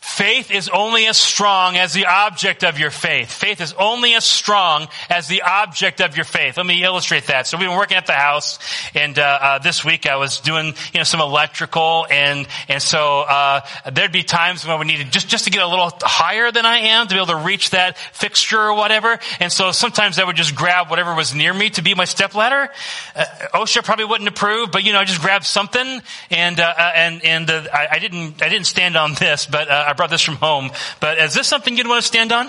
Faith 0.00 0.50
is 0.50 0.70
only 0.70 1.06
as 1.06 1.18
strong 1.18 1.76
as 1.76 1.92
the 1.92 2.06
object 2.06 2.64
of 2.64 2.78
your 2.78 2.90
faith. 2.90 3.30
Faith 3.30 3.60
is 3.60 3.74
only 3.74 4.14
as 4.14 4.24
strong 4.24 4.88
as 5.10 5.28
the 5.28 5.42
object 5.42 6.00
of 6.00 6.16
your 6.16 6.24
faith. 6.24 6.56
Let 6.56 6.64
me 6.64 6.82
illustrate 6.82 7.26
that. 7.26 7.46
So 7.46 7.58
we've 7.58 7.68
been 7.68 7.76
working 7.76 7.98
at 7.98 8.06
the 8.06 8.14
house, 8.14 8.58
and 8.94 9.18
uh, 9.18 9.22
uh, 9.22 9.58
this 9.58 9.84
week 9.84 10.06
I 10.06 10.16
was 10.16 10.40
doing 10.40 10.68
you 10.94 11.00
know 11.00 11.04
some 11.04 11.20
electrical, 11.20 12.06
and 12.10 12.48
and 12.68 12.82
so 12.82 13.20
uh, 13.20 13.60
there'd 13.92 14.10
be 14.10 14.22
times 14.22 14.66
when 14.66 14.78
we 14.78 14.86
needed 14.86 15.12
just 15.12 15.28
just 15.28 15.44
to 15.44 15.50
get 15.50 15.62
a 15.62 15.68
little 15.68 15.92
higher 16.00 16.50
than 16.50 16.64
I 16.64 16.78
am 16.78 17.06
to 17.06 17.14
be 17.14 17.18
able 17.18 17.26
to 17.26 17.36
reach 17.36 17.70
that 17.70 17.98
fixture 17.98 18.58
or 18.58 18.74
whatever. 18.74 19.18
And 19.38 19.52
so 19.52 19.70
sometimes 19.70 20.18
I 20.18 20.24
would 20.24 20.36
just 20.36 20.54
grab 20.54 20.88
whatever 20.88 21.14
was 21.14 21.34
near 21.34 21.52
me 21.52 21.68
to 21.70 21.82
be 21.82 21.94
my 21.94 22.06
step 22.06 22.34
ladder. 22.34 22.70
Uh, 23.14 23.24
OSHA 23.52 23.84
probably 23.84 24.06
wouldn't 24.06 24.30
approve, 24.30 24.72
but 24.72 24.82
you 24.82 24.94
know 24.94 24.98
I 24.98 25.04
just 25.04 25.20
grabbed 25.20 25.44
something, 25.44 26.00
and 26.30 26.58
uh, 26.58 26.74
uh, 26.74 26.92
and 26.94 27.22
and 27.22 27.50
I, 27.50 27.88
I, 27.92 27.98
didn't 27.98 28.42
I 28.42 28.48
didn't 28.48 28.66
stand 28.66 28.96
on 28.96 29.12
this, 29.12 29.44
but 29.44 29.68
I 29.90 29.92
brought 29.92 30.10
this 30.10 30.22
from 30.22 30.36
home. 30.36 30.70
But 31.00 31.18
is 31.18 31.34
this 31.34 31.46
something 31.48 31.76
you'd 31.76 31.88
want 31.88 32.00
to 32.00 32.06
stand 32.06 32.32
on? 32.32 32.48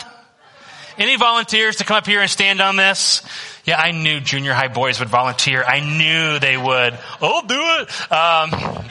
Any 0.98 1.15
volunteers 1.15 1.77
to 1.77 1.83
come 1.83 1.98
up 1.98 2.05
here 2.05 2.21
and 2.21 2.29
stand 2.29 2.62
on 2.62 2.75
this? 2.75 3.24
Yeah, 3.65 3.79
I 3.79 3.91
knew 3.91 4.19
junior 4.19 4.53
high 4.53 4.67
boys 4.67 5.00
would 5.00 5.10
volunteer. 5.10 5.63
I 5.63 5.79
knew 5.79 6.39
they 6.39 6.57
would. 6.57 6.98
Oh, 7.21 7.41
do 7.48 7.55
it. 7.55 7.89
Um, 8.12 8.86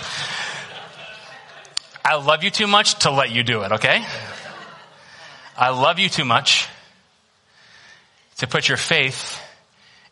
I 2.05 2.17
love 2.17 2.43
you 2.43 2.51
too 2.51 2.67
much 2.67 3.01
to 3.01 3.11
let 3.11 3.31
you 3.31 3.43
do 3.43 3.63
it, 3.63 3.73
okay? 3.73 4.05
I 5.57 5.71
love 5.71 5.99
you 5.99 6.09
too 6.09 6.25
much 6.25 6.69
to 8.39 8.47
put 8.47 8.67
your 8.69 8.79
faith 8.79 9.41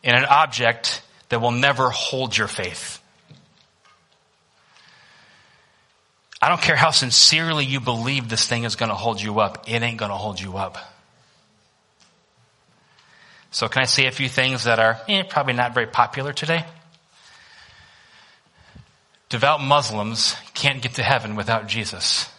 in 0.03 0.15
an 0.15 0.25
object 0.25 1.01
that 1.29 1.41
will 1.41 1.51
never 1.51 1.89
hold 1.89 2.37
your 2.37 2.47
faith. 2.47 2.98
I 6.41 6.47
don't 6.47 6.61
care 6.61 6.75
how 6.75 6.91
sincerely 6.91 7.65
you 7.65 7.79
believe 7.79 8.29
this 8.29 8.47
thing 8.47 8.63
is 8.63 8.75
going 8.75 8.89
to 8.89 8.95
hold 8.95 9.21
you 9.21 9.39
up. 9.39 9.65
It 9.67 9.81
ain't 9.81 9.97
going 9.97 10.11
to 10.11 10.17
hold 10.17 10.39
you 10.39 10.57
up. 10.57 10.77
So 13.51 13.67
can 13.67 13.81
I 13.81 13.85
say 13.85 14.05
a 14.05 14.11
few 14.11 14.29
things 14.29 14.63
that 14.63 14.79
are 14.79 14.99
eh, 15.07 15.23
probably 15.23 15.53
not 15.53 15.73
very 15.73 15.87
popular 15.87 16.31
today? 16.31 16.65
Devout 19.27 19.61
Muslims 19.61 20.35
can't 20.53 20.81
get 20.81 20.95
to 20.95 21.03
heaven 21.03 21.35
without 21.35 21.67
Jesus. 21.67 22.29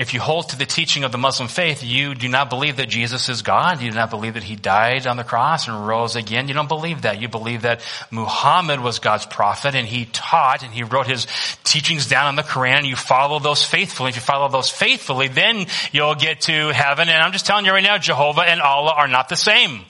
If 0.00 0.14
you 0.14 0.20
hold 0.20 0.48
to 0.48 0.56
the 0.56 0.64
teaching 0.64 1.04
of 1.04 1.12
the 1.12 1.18
Muslim 1.18 1.46
faith, 1.46 1.84
you 1.84 2.14
do 2.14 2.26
not 2.26 2.48
believe 2.48 2.78
that 2.78 2.88
Jesus 2.88 3.28
is 3.28 3.42
God. 3.42 3.82
You 3.82 3.90
do 3.90 3.96
not 3.98 4.08
believe 4.08 4.32
that 4.32 4.42
he 4.42 4.56
died 4.56 5.06
on 5.06 5.18
the 5.18 5.24
cross 5.24 5.68
and 5.68 5.86
rose 5.86 6.16
again. 6.16 6.48
You 6.48 6.54
don't 6.54 6.70
believe 6.70 7.02
that. 7.02 7.20
You 7.20 7.28
believe 7.28 7.62
that 7.62 7.82
Muhammad 8.10 8.80
was 8.80 8.98
God's 8.98 9.26
prophet 9.26 9.74
and 9.74 9.86
he 9.86 10.06
taught 10.06 10.62
and 10.62 10.72
he 10.72 10.84
wrote 10.84 11.06
his 11.06 11.26
teachings 11.64 12.06
down 12.06 12.28
on 12.28 12.36
the 12.36 12.42
Quran. 12.42 12.88
You 12.88 12.96
follow 12.96 13.40
those 13.40 13.62
faithfully. 13.62 14.08
If 14.08 14.16
you 14.16 14.22
follow 14.22 14.48
those 14.48 14.70
faithfully, 14.70 15.28
then 15.28 15.66
you'll 15.92 16.14
get 16.14 16.40
to 16.42 16.68
heaven. 16.72 17.10
And 17.10 17.22
I'm 17.22 17.32
just 17.32 17.44
telling 17.44 17.66
you 17.66 17.72
right 17.72 17.84
now, 17.84 17.98
Jehovah 17.98 18.48
and 18.48 18.62
Allah 18.62 18.94
are 18.96 19.08
not 19.08 19.28
the 19.28 19.36
same. 19.36 19.82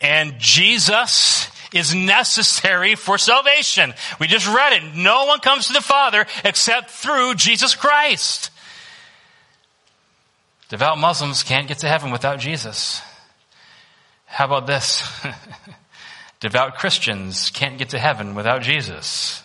And 0.00 0.36
Jesus 0.38 1.50
is 1.74 1.94
necessary 1.94 2.94
for 2.94 3.18
salvation. 3.18 3.92
We 4.18 4.26
just 4.26 4.46
read 4.46 4.72
it. 4.72 4.94
No 4.94 5.26
one 5.26 5.40
comes 5.40 5.66
to 5.66 5.74
the 5.74 5.82
Father 5.82 6.24
except 6.46 6.88
through 6.92 7.34
Jesus 7.34 7.74
Christ. 7.74 8.52
Devout 10.68 10.98
Muslims 10.98 11.42
can't 11.42 11.68
get 11.68 11.78
to 11.78 11.88
heaven 11.88 12.10
without 12.10 12.40
Jesus. 12.40 13.00
How 14.26 14.46
about 14.46 14.66
this? 14.66 15.08
Devout 16.40 16.76
Christians 16.76 17.50
can't 17.50 17.78
get 17.78 17.90
to 17.90 17.98
heaven 17.98 18.34
without 18.34 18.62
Jesus. 18.62 19.42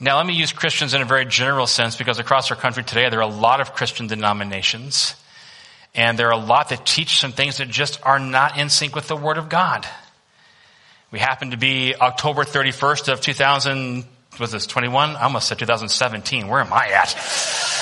Now, 0.00 0.16
let 0.16 0.26
me 0.26 0.32
use 0.32 0.52
Christians 0.52 0.94
in 0.94 1.02
a 1.02 1.04
very 1.04 1.26
general 1.26 1.66
sense 1.66 1.94
because 1.94 2.18
across 2.18 2.50
our 2.50 2.56
country 2.56 2.82
today 2.82 3.08
there 3.08 3.20
are 3.20 3.30
a 3.30 3.34
lot 3.34 3.60
of 3.60 3.74
Christian 3.74 4.08
denominations. 4.08 5.14
And 5.94 6.18
there 6.18 6.28
are 6.28 6.32
a 6.32 6.44
lot 6.44 6.70
that 6.70 6.86
teach 6.86 7.20
some 7.20 7.32
things 7.32 7.58
that 7.58 7.68
just 7.68 8.00
are 8.02 8.18
not 8.18 8.58
in 8.58 8.70
sync 8.70 8.96
with 8.96 9.08
the 9.08 9.16
Word 9.16 9.36
of 9.36 9.48
God. 9.48 9.86
We 11.10 11.18
happen 11.18 11.50
to 11.50 11.58
be 11.58 11.94
October 11.94 12.44
31st 12.44 13.12
of 13.12 13.20
2000, 13.20 14.04
was 14.40 14.50
this 14.50 14.66
21? 14.66 15.10
I 15.10 15.24
almost 15.24 15.46
said 15.46 15.58
2017. 15.58 16.48
Where 16.48 16.60
am 16.60 16.72
I 16.72 16.88
at? 16.88 17.81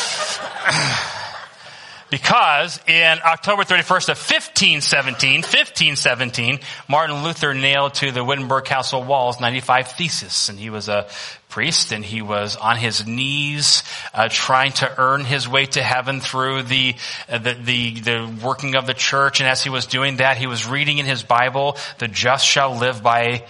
because 2.10 2.80
in 2.86 3.18
October 3.24 3.62
31st 3.62 4.10
of 4.10 4.18
1517, 4.18 5.42
1517, 5.42 6.60
Martin 6.88 7.22
Luther 7.22 7.54
nailed 7.54 7.94
to 7.94 8.10
the 8.10 8.24
Wittenberg 8.24 8.64
Castle 8.64 9.02
walls 9.02 9.40
95 9.40 9.92
theses, 9.92 10.48
and 10.48 10.58
he 10.58 10.70
was 10.70 10.88
a 10.88 11.08
priest, 11.48 11.92
and 11.92 12.04
he 12.04 12.22
was 12.22 12.56
on 12.56 12.76
his 12.76 13.06
knees 13.06 13.82
uh, 14.14 14.28
trying 14.30 14.72
to 14.72 14.92
earn 14.98 15.24
his 15.24 15.48
way 15.48 15.66
to 15.66 15.82
heaven 15.82 16.20
through 16.20 16.62
the, 16.64 16.94
uh, 17.28 17.38
the, 17.38 17.54
the 17.54 18.00
the 18.00 18.38
working 18.42 18.74
of 18.76 18.86
the 18.86 18.94
church. 18.94 19.40
And 19.40 19.48
as 19.48 19.62
he 19.62 19.70
was 19.70 19.86
doing 19.86 20.16
that, 20.18 20.36
he 20.36 20.46
was 20.46 20.66
reading 20.66 20.98
in 20.98 21.06
his 21.06 21.22
Bible, 21.22 21.76
"The 21.98 22.08
just 22.08 22.46
shall 22.46 22.76
live 22.76 23.02
by 23.02 23.44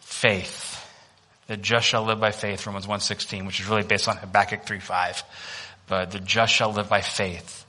faith." 0.00 0.66
The 1.48 1.56
just 1.56 1.86
shall 1.86 2.04
live 2.04 2.20
by 2.20 2.30
faith, 2.30 2.66
Romans 2.66 2.86
1.16, 2.86 3.46
which 3.46 3.58
is 3.58 3.66
really 3.66 3.82
based 3.82 4.06
on 4.06 4.18
Habakkuk 4.18 4.66
3.5 4.66 5.22
but 5.88 6.10
the 6.10 6.20
just 6.20 6.52
shall 6.52 6.72
live 6.72 6.88
by 6.88 7.00
faith. 7.00 7.66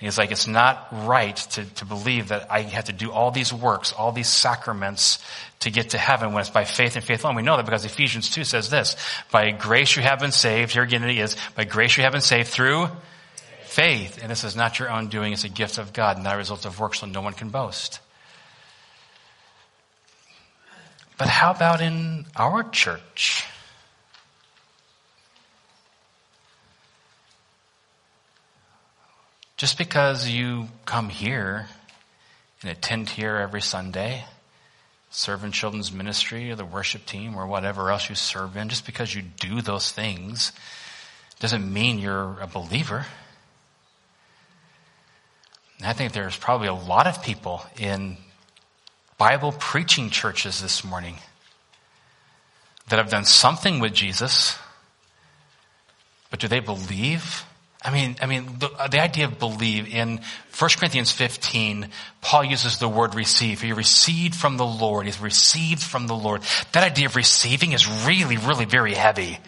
And 0.00 0.06
he's 0.06 0.16
like, 0.16 0.30
it's 0.30 0.46
not 0.46 0.88
right 1.06 1.36
to, 1.36 1.64
to 1.64 1.84
believe 1.84 2.28
that 2.28 2.50
I 2.50 2.62
have 2.62 2.86
to 2.86 2.92
do 2.92 3.12
all 3.12 3.30
these 3.30 3.52
works, 3.52 3.92
all 3.92 4.12
these 4.12 4.28
sacraments 4.28 5.22
to 5.60 5.70
get 5.70 5.90
to 5.90 5.98
heaven 5.98 6.32
when 6.32 6.40
it's 6.40 6.48
by 6.48 6.64
faith 6.64 6.96
and 6.96 7.04
faith 7.04 7.22
alone. 7.22 7.36
We 7.36 7.42
know 7.42 7.58
that 7.58 7.66
because 7.66 7.84
Ephesians 7.84 8.30
2 8.30 8.44
says 8.44 8.70
this, 8.70 8.96
by 9.30 9.50
grace 9.50 9.94
you 9.94 10.02
have 10.02 10.18
been 10.18 10.32
saved, 10.32 10.72
here 10.72 10.82
again 10.82 11.04
it 11.04 11.18
is, 11.18 11.36
by 11.54 11.64
grace 11.64 11.98
you 11.98 12.02
have 12.04 12.12
been 12.12 12.22
saved 12.22 12.48
through 12.48 12.88
faith. 13.64 14.18
And 14.22 14.30
this 14.30 14.42
is 14.42 14.56
not 14.56 14.78
your 14.78 14.90
own 14.90 15.08
doing, 15.08 15.34
it's 15.34 15.44
a 15.44 15.50
gift 15.50 15.76
of 15.76 15.92
God, 15.92 16.22
not 16.22 16.34
a 16.34 16.38
result 16.38 16.64
of 16.64 16.80
works, 16.80 17.00
so 17.00 17.06
no 17.06 17.20
one 17.20 17.34
can 17.34 17.50
boast. 17.50 18.00
But 21.18 21.28
how 21.28 21.50
about 21.50 21.82
in 21.82 22.24
our 22.36 22.62
church? 22.62 23.44
Just 29.60 29.76
because 29.76 30.26
you 30.26 30.68
come 30.86 31.10
here 31.10 31.66
and 32.62 32.70
attend 32.70 33.10
here 33.10 33.36
every 33.36 33.60
Sunday, 33.60 34.24
serve 35.10 35.44
in 35.44 35.52
children's 35.52 35.92
ministry 35.92 36.50
or 36.50 36.54
the 36.54 36.64
worship 36.64 37.04
team 37.04 37.36
or 37.36 37.46
whatever 37.46 37.90
else 37.90 38.08
you 38.08 38.14
serve 38.14 38.56
in, 38.56 38.70
just 38.70 38.86
because 38.86 39.14
you 39.14 39.20
do 39.20 39.60
those 39.60 39.92
things 39.92 40.52
doesn't 41.40 41.70
mean 41.70 41.98
you're 41.98 42.38
a 42.40 42.46
believer. 42.46 43.04
And 45.76 45.86
I 45.86 45.92
think 45.92 46.14
there's 46.14 46.38
probably 46.38 46.68
a 46.68 46.72
lot 46.72 47.06
of 47.06 47.22
people 47.22 47.62
in 47.78 48.16
Bible 49.18 49.52
preaching 49.52 50.08
churches 50.08 50.62
this 50.62 50.82
morning 50.82 51.16
that 52.88 52.96
have 52.96 53.10
done 53.10 53.26
something 53.26 53.78
with 53.78 53.92
Jesus, 53.92 54.56
but 56.30 56.40
do 56.40 56.48
they 56.48 56.60
believe 56.60 57.44
I 57.82 57.90
mean, 57.90 58.16
I 58.20 58.26
mean, 58.26 58.46
the, 58.58 58.68
the, 58.90 59.00
idea 59.00 59.24
of 59.24 59.38
believe 59.38 59.92
in 59.94 60.20
1 60.58 60.70
Corinthians 60.78 61.12
15, 61.12 61.88
Paul 62.20 62.44
uses 62.44 62.78
the 62.78 62.88
word 62.88 63.14
receive. 63.14 63.62
He 63.62 63.72
received 63.72 64.34
from 64.34 64.58
the 64.58 64.66
Lord. 64.66 65.06
He's 65.06 65.18
received 65.18 65.82
from 65.82 66.06
the 66.06 66.14
Lord. 66.14 66.42
That 66.72 66.84
idea 66.84 67.06
of 67.06 67.16
receiving 67.16 67.72
is 67.72 67.88
really, 68.06 68.36
really 68.36 68.66
very 68.66 68.92
heavy. 68.92 69.38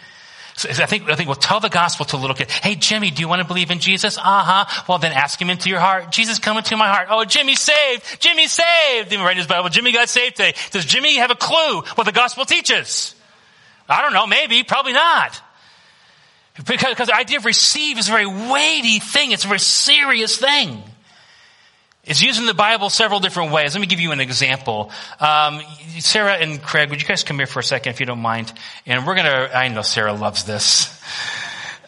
So 0.56 0.68
I 0.68 0.86
think, 0.86 1.10
I 1.10 1.14
think 1.14 1.28
we'll 1.28 1.36
tell 1.36 1.60
the 1.60 1.68
gospel 1.68 2.06
to 2.06 2.16
little 2.16 2.36
kid, 2.36 2.50
hey 2.50 2.74
Jimmy, 2.74 3.10
do 3.10 3.20
you 3.20 3.28
want 3.28 3.42
to 3.42 3.48
believe 3.48 3.70
in 3.70 3.80
Jesus? 3.80 4.16
Uh-huh. 4.16 4.84
Well 4.88 4.98
then 4.98 5.12
ask 5.12 5.40
him 5.40 5.50
into 5.50 5.68
your 5.68 5.80
heart. 5.80 6.10
Jesus 6.10 6.38
come 6.38 6.56
into 6.56 6.76
my 6.76 6.88
heart. 6.88 7.08
Oh, 7.10 7.24
Jimmy 7.24 7.54
saved! 7.54 8.20
Jimmy 8.20 8.46
saved! 8.46 9.12
Even 9.12 9.24
write 9.24 9.36
his 9.36 9.46
Bible, 9.46 9.68
Jimmy 9.68 9.92
got 9.92 10.08
saved 10.08 10.36
today. 10.36 10.54
Does 10.70 10.84
Jimmy 10.84 11.16
have 11.16 11.30
a 11.30 11.34
clue 11.34 11.82
what 11.94 12.04
the 12.04 12.12
gospel 12.12 12.44
teaches? 12.44 13.14
I 13.88 14.02
don't 14.02 14.12
know, 14.12 14.26
maybe, 14.26 14.62
probably 14.62 14.92
not. 14.92 15.40
Because, 16.56 16.90
because 16.90 17.08
the 17.08 17.16
idea 17.16 17.38
of 17.38 17.44
receive 17.44 17.98
is 17.98 18.08
a 18.08 18.12
very 18.12 18.26
weighty 18.26 18.98
thing. 18.98 19.32
It's 19.32 19.44
a 19.44 19.48
very 19.48 19.60
serious 19.60 20.36
thing. 20.36 20.82
It's 22.04 22.20
used 22.20 22.40
in 22.40 22.46
the 22.46 22.54
Bible 22.54 22.90
several 22.90 23.20
different 23.20 23.52
ways. 23.52 23.74
Let 23.74 23.80
me 23.80 23.86
give 23.86 24.00
you 24.00 24.10
an 24.10 24.18
example. 24.18 24.90
Um, 25.20 25.62
Sarah 26.00 26.34
and 26.34 26.60
Craig, 26.60 26.90
would 26.90 27.00
you 27.00 27.06
guys 27.06 27.22
come 27.22 27.36
here 27.36 27.46
for 27.46 27.60
a 27.60 27.64
second 27.64 27.92
if 27.92 28.00
you 28.00 28.06
don't 28.06 28.18
mind? 28.18 28.52
And 28.86 29.06
we're 29.06 29.14
gonna, 29.14 29.50
I 29.54 29.68
know 29.68 29.82
Sarah 29.82 30.12
loves 30.12 30.44
this. 30.44 31.00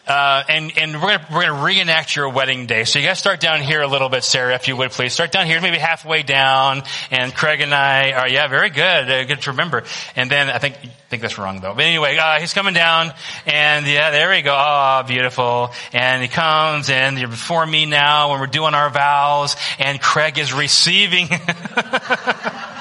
Uh, 0.07 0.43
and 0.47 0.77
and 0.77 0.93
we're 1.01 1.17
gonna, 1.17 1.27
we're 1.33 1.45
gonna 1.47 1.63
reenact 1.63 2.15
your 2.15 2.29
wedding 2.29 2.67
day. 2.67 2.83
So 2.83 2.99
you 2.99 3.05
guys 3.07 3.17
start 3.17 3.39
down 3.39 3.61
here 3.61 3.81
a 3.81 3.87
little 3.87 4.09
bit, 4.09 4.23
Sarah, 4.23 4.53
if 4.53 4.67
you 4.67 4.77
would 4.77 4.91
please. 4.91 5.13
Start 5.13 5.31
down 5.31 5.47
here, 5.47 5.59
maybe 5.61 5.77
halfway 5.77 6.21
down. 6.21 6.83
And 7.09 7.33
Craig 7.33 7.61
and 7.61 7.73
I 7.73 8.11
are 8.11 8.27
yeah, 8.27 8.47
very 8.47 8.69
good, 8.69 9.09
uh, 9.09 9.23
good 9.25 9.41
to 9.41 9.51
remember. 9.51 9.83
And 10.15 10.29
then 10.29 10.49
I 10.49 10.59
think 10.59 10.75
I 10.75 10.87
think 11.09 11.23
that's 11.23 11.37
wrong 11.37 11.59
though. 11.59 11.73
But 11.73 11.85
anyway, 11.85 12.17
uh, 12.17 12.39
he's 12.39 12.53
coming 12.53 12.75
down, 12.75 13.13
and 13.47 13.87
yeah, 13.87 14.11
there 14.11 14.29
we 14.29 14.43
go. 14.43 14.55
Oh, 14.55 15.03
beautiful. 15.07 15.71
And 15.91 16.21
he 16.21 16.27
comes, 16.27 16.89
and 16.89 17.17
you're 17.17 17.27
before 17.27 17.65
me 17.65 17.85
now 17.85 18.31
when 18.31 18.39
we're 18.39 18.47
doing 18.47 18.75
our 18.75 18.91
vows, 18.91 19.55
and 19.79 19.99
Craig 19.99 20.37
is 20.37 20.53
receiving. 20.53 21.29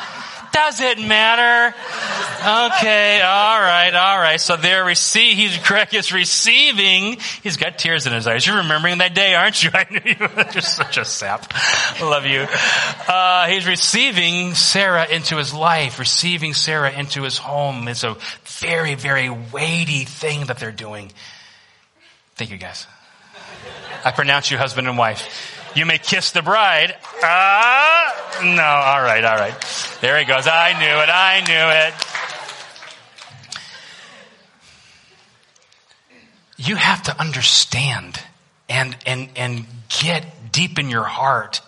Does 0.54 0.80
it 0.80 1.00
matter? 1.00 1.74
Okay, 2.40 3.20
all 3.20 3.58
right, 3.58 3.92
all 3.92 4.20
right. 4.20 4.40
So 4.40 4.56
there, 4.56 4.84
receive. 4.84 5.36
He's 5.36 5.58
Greg 5.58 5.92
is 5.92 6.12
receiving. 6.12 7.18
He's 7.42 7.56
got 7.56 7.76
tears 7.76 8.06
in 8.06 8.12
his 8.12 8.28
eyes. 8.28 8.46
You're 8.46 8.58
remembering 8.58 8.98
that 8.98 9.16
day, 9.16 9.34
aren't 9.34 9.64
you? 9.64 9.70
I 9.74 9.84
knew 9.90 10.00
you. 10.04 10.44
You're 10.52 10.62
such 10.62 10.96
a 10.96 11.04
sap. 11.04 11.52
I 11.54 12.08
love 12.08 12.24
you. 12.24 12.46
Uh, 13.12 13.48
he's 13.48 13.66
receiving 13.66 14.54
Sarah 14.54 15.08
into 15.08 15.38
his 15.38 15.52
life, 15.52 15.98
receiving 15.98 16.54
Sarah 16.54 16.92
into 16.92 17.22
his 17.22 17.36
home. 17.36 17.88
It's 17.88 18.04
a 18.04 18.16
very, 18.44 18.94
very 18.94 19.30
weighty 19.30 20.04
thing 20.04 20.46
that 20.46 20.58
they're 20.58 20.70
doing. 20.70 21.10
Thank 22.36 22.52
you, 22.52 22.58
guys. 22.58 22.86
I 24.04 24.12
pronounce 24.12 24.52
you 24.52 24.58
husband 24.58 24.86
and 24.86 24.96
wife. 24.96 25.63
You 25.74 25.86
may 25.86 25.98
kiss 25.98 26.30
the 26.30 26.42
bride. 26.42 26.94
Ah, 27.22 28.40
no, 28.42 28.62
all 28.62 29.02
right, 29.02 29.24
all 29.24 29.36
right. 29.36 29.54
There 30.00 30.18
he 30.18 30.24
goes. 30.24 30.46
I 30.46 30.72
knew 30.78 30.86
it. 30.86 31.08
I 31.10 31.40
knew 31.48 31.68
it. 31.88 31.94
You 36.56 36.76
have 36.76 37.02
to 37.04 37.20
understand 37.20 38.20
and, 38.68 38.96
and, 39.04 39.28
and 39.36 39.66
get 39.88 40.52
deep 40.52 40.78
in 40.78 40.88
your 40.88 41.02
heart. 41.02 41.60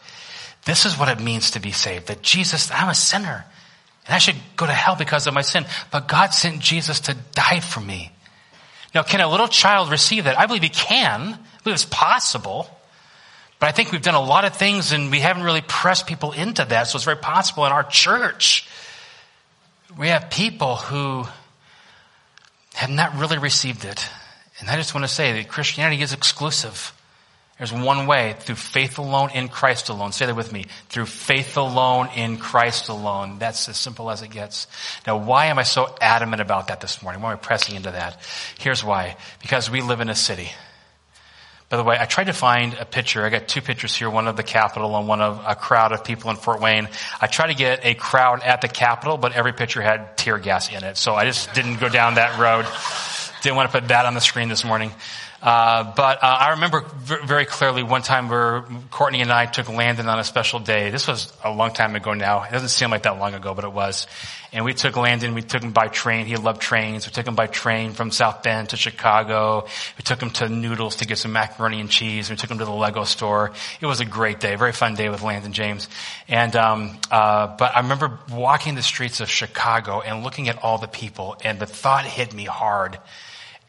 This 0.65 0.87
is 0.87 0.99
what 0.99 1.09
it 1.09 1.21
means 1.21 1.53
to 1.53 1.61
be 1.61 1.73
saved. 1.73 2.07
That 2.07 2.23
Jesus, 2.23 2.71
I'm 2.71 2.89
a 2.89 2.95
sinner 2.95 3.45
and 4.07 4.15
I 4.15 4.19
should 4.19 4.37
go 4.57 4.67
to 4.67 4.73
hell 4.73 4.95
because 4.95 5.27
of 5.27 5.35
my 5.35 5.43
sin. 5.43 5.67
But 5.91 6.07
God 6.07 6.33
sent 6.33 6.61
Jesus 6.61 7.01
to 7.01 7.15
die 7.33 7.61
for 7.61 7.81
me. 7.81 8.13
Now, 8.95 9.03
can 9.03 9.21
a 9.21 9.29
little 9.29 9.49
child 9.49 9.91
receive 9.91 10.25
that? 10.25 10.39
I 10.39 10.47
believe 10.47 10.63
he 10.63 10.69
can. 10.69 11.35
I 11.35 11.63
believe 11.65 11.75
it's 11.75 11.85
possible. 11.85 12.71
But 13.59 13.69
I 13.69 13.73
think 13.73 13.93
we've 13.93 14.03
done 14.03 14.15
a 14.15 14.23
lot 14.23 14.45
of 14.45 14.55
things 14.55 14.93
and 14.93 15.11
we 15.11 15.21
haven't 15.21 15.43
really 15.43 15.63
pressed 15.63 16.07
people 16.07 16.33
into 16.33 16.65
that. 16.65 16.85
So 16.85 16.97
it's 16.97 17.05
very 17.05 17.17
possible 17.17 17.65
in 17.67 17.73
our 17.73 17.85
church. 17.85 18.69
We 19.99 20.09
have 20.09 20.31
people 20.31 20.77
who 20.77 21.25
have 22.75 22.91
not 22.91 23.17
really 23.17 23.39
received 23.39 23.85
it. 23.85 24.07
And 24.61 24.69
I 24.69 24.77
just 24.77 24.95
want 24.95 25.05
to 25.05 25.13
say 25.13 25.33
that 25.33 25.49
Christianity 25.49 26.03
is 26.03 26.13
exclusive. 26.13 26.93
There's 27.57 27.73
one 27.73 28.07
way, 28.07 28.37
through 28.39 28.57
faith 28.57 28.99
alone 28.99 29.31
in 29.31 29.49
Christ 29.49 29.89
alone. 29.89 30.13
Say 30.13 30.27
that 30.27 30.37
with 30.37 30.53
me. 30.53 30.67
Through 30.91 31.07
faith 31.07 31.57
alone 31.57 32.11
in 32.15 32.37
Christ 32.37 32.91
alone. 32.91 33.39
That's 33.39 33.71
as 33.71 33.79
simple 33.79 34.11
as 34.11 34.21
it 34.21 34.29
gets. 34.29 34.67
Now, 35.07 35.17
why 35.17 35.47
am 35.47 35.59
I 35.59 35.63
so 35.63 35.95
adamant 36.03 36.43
about 36.43 36.69
that 36.69 36.83
this 36.83 37.03
morning? 37.03 37.23
Why 37.23 37.31
am 37.31 37.39
I 37.39 37.41
pressing 37.41 37.75
into 37.75 37.91
that? 37.91 38.21
Here's 38.59 38.85
why. 38.85 39.17
Because 39.41 39.71
we 39.71 39.81
live 39.81 40.03
in 40.03 40.11
a 40.11 40.15
city. 40.15 40.51
By 41.69 41.79
the 41.79 41.83
way, 41.83 41.97
I 41.99 42.05
tried 42.05 42.25
to 42.25 42.33
find 42.33 42.75
a 42.75 42.85
picture. 42.85 43.25
I 43.25 43.29
got 43.29 43.49
two 43.49 43.61
pictures 43.61 43.95
here, 43.95 44.09
one 44.09 44.29
of 44.29 44.37
the 44.37 44.45
Capitol 44.45 44.97
and 44.97 45.09
one 45.09 45.21
of 45.21 45.43
a 45.45 45.57
crowd 45.57 45.91
of 45.91 46.05
people 46.05 46.31
in 46.31 46.37
Fort 46.37 46.61
Wayne. 46.61 46.89
I 47.21 47.27
tried 47.27 47.49
to 47.49 47.55
get 47.55 47.85
a 47.85 47.95
crowd 47.95 48.45
at 48.45 48.61
the 48.61 48.69
Capitol, 48.69 49.17
but 49.17 49.33
every 49.33 49.53
picture 49.53 49.83
had 49.83 50.17
tear 50.17 50.39
gas 50.39 50.73
in 50.73 50.85
it. 50.85 50.97
So 50.97 51.17
I 51.17 51.25
just 51.25 51.53
didn't 51.55 51.81
go 51.81 51.89
down 51.89 52.15
that 52.15 52.39
road. 52.39 52.67
Didn't 53.43 53.57
want 53.57 53.73
to 53.73 53.81
put 53.81 53.89
that 53.89 54.07
on 54.07 54.15
the 54.15 54.21
screen 54.21 54.49
this 54.49 54.65
morning. 54.65 54.93
Uh, 55.43 55.93
but 55.95 56.23
uh, 56.23 56.27
I 56.27 56.51
remember 56.51 56.85
very 57.05 57.45
clearly 57.45 57.83
one 57.83 58.03
time 58.03 58.29
where 58.29 58.65
Courtney 58.91 59.21
and 59.21 59.31
I 59.31 59.47
took 59.47 59.69
Landon 59.69 60.09
on 60.09 60.19
a 60.19 60.25
special 60.25 60.61
day. 60.61 60.91
This 60.91 61.07
was 61.07 61.33
a 61.45 61.51
long 61.53 61.73
time 61.73 61.95
ago 61.95 62.15
now. 62.15 62.45
It 62.45 62.53
doesn't 62.53 62.71
seem 62.71 62.91
like 62.91 63.03
that 63.03 63.19
long 63.19 63.35
ago, 63.35 63.55
but 63.55 63.65
it 63.65 63.73
was. 63.73 64.07
And 64.53 64.65
we 64.65 64.73
took 64.73 64.97
Landon, 64.97 65.35
we 65.35 65.43
took 65.43 65.63
him 65.63 65.73
by 65.73 65.89
train. 65.89 66.25
He 66.25 66.37
loved 66.37 66.63
trains. 66.63 67.07
We 67.07 67.13
took 67.13 67.27
him 67.27 67.35
by 67.35 67.47
train 67.47 67.93
from 67.93 68.11
South 68.11 68.43
Bend 68.43 68.71
to 68.71 68.77
Chicago. 68.77 69.67
We 69.99 70.03
took 70.03 70.23
him 70.23 70.31
to 70.31 70.49
Noodles 70.49 70.97
to 70.97 71.07
get 71.07 71.19
some 71.19 71.33
macaroni 71.33 71.81
and 71.81 71.91
cheese. 71.91 72.31
We 72.31 72.37
took 72.37 72.51
him 72.51 72.59
to 72.59 72.65
the 72.65 72.71
Lego 72.71 73.05
store. 73.05 73.53
It 73.81 73.87
was 73.87 74.01
a 74.01 74.07
great 74.07 74.41
day, 74.41 74.55
very 74.55 74.73
fun 74.73 74.95
day 74.95 75.11
with 75.11 75.23
Landon 75.23 75.53
James. 75.53 75.89
And 76.29 76.57
um, 76.57 76.99
uh, 77.11 77.49
but 77.57 77.77
I 77.77 77.81
remember 77.81 78.19
walking 78.33 78.75
the 78.75 78.83
streets 78.83 79.21
of 79.21 79.29
Chicago 79.29 80.01
and 80.01 80.25
looking 80.25 80.49
at 80.49 80.63
all 80.63 80.79
the 80.79 80.89
people, 80.89 81.37
and 81.45 81.61
the 81.61 81.67
thought 81.67 82.07
hit 82.07 82.33
me 82.33 82.45
hard 82.45 82.99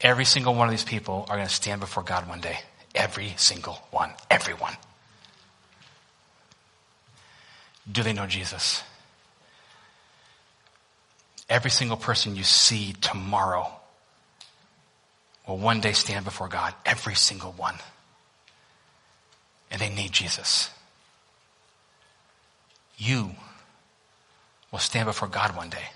Every 0.00 0.24
single 0.24 0.54
one 0.54 0.68
of 0.68 0.70
these 0.70 0.84
people 0.84 1.26
are 1.28 1.36
going 1.36 1.48
to 1.48 1.54
stand 1.54 1.80
before 1.80 2.02
God 2.02 2.28
one 2.28 2.40
day. 2.40 2.60
Every 2.94 3.34
single 3.36 3.74
one. 3.90 4.12
Everyone. 4.30 4.74
Do 7.90 8.02
they 8.02 8.12
know 8.12 8.26
Jesus? 8.26 8.82
Every 11.48 11.70
single 11.70 11.96
person 11.96 12.36
you 12.36 12.44
see 12.44 12.92
tomorrow 13.00 13.70
will 15.46 15.56
one 15.56 15.80
day 15.80 15.92
stand 15.92 16.24
before 16.24 16.48
God. 16.48 16.74
Every 16.84 17.14
single 17.14 17.52
one. 17.52 17.76
And 19.70 19.80
they 19.80 19.88
need 19.88 20.12
Jesus. 20.12 20.70
You 22.98 23.30
will 24.70 24.78
stand 24.78 25.06
before 25.06 25.28
God 25.28 25.56
one 25.56 25.70
day. 25.70 25.88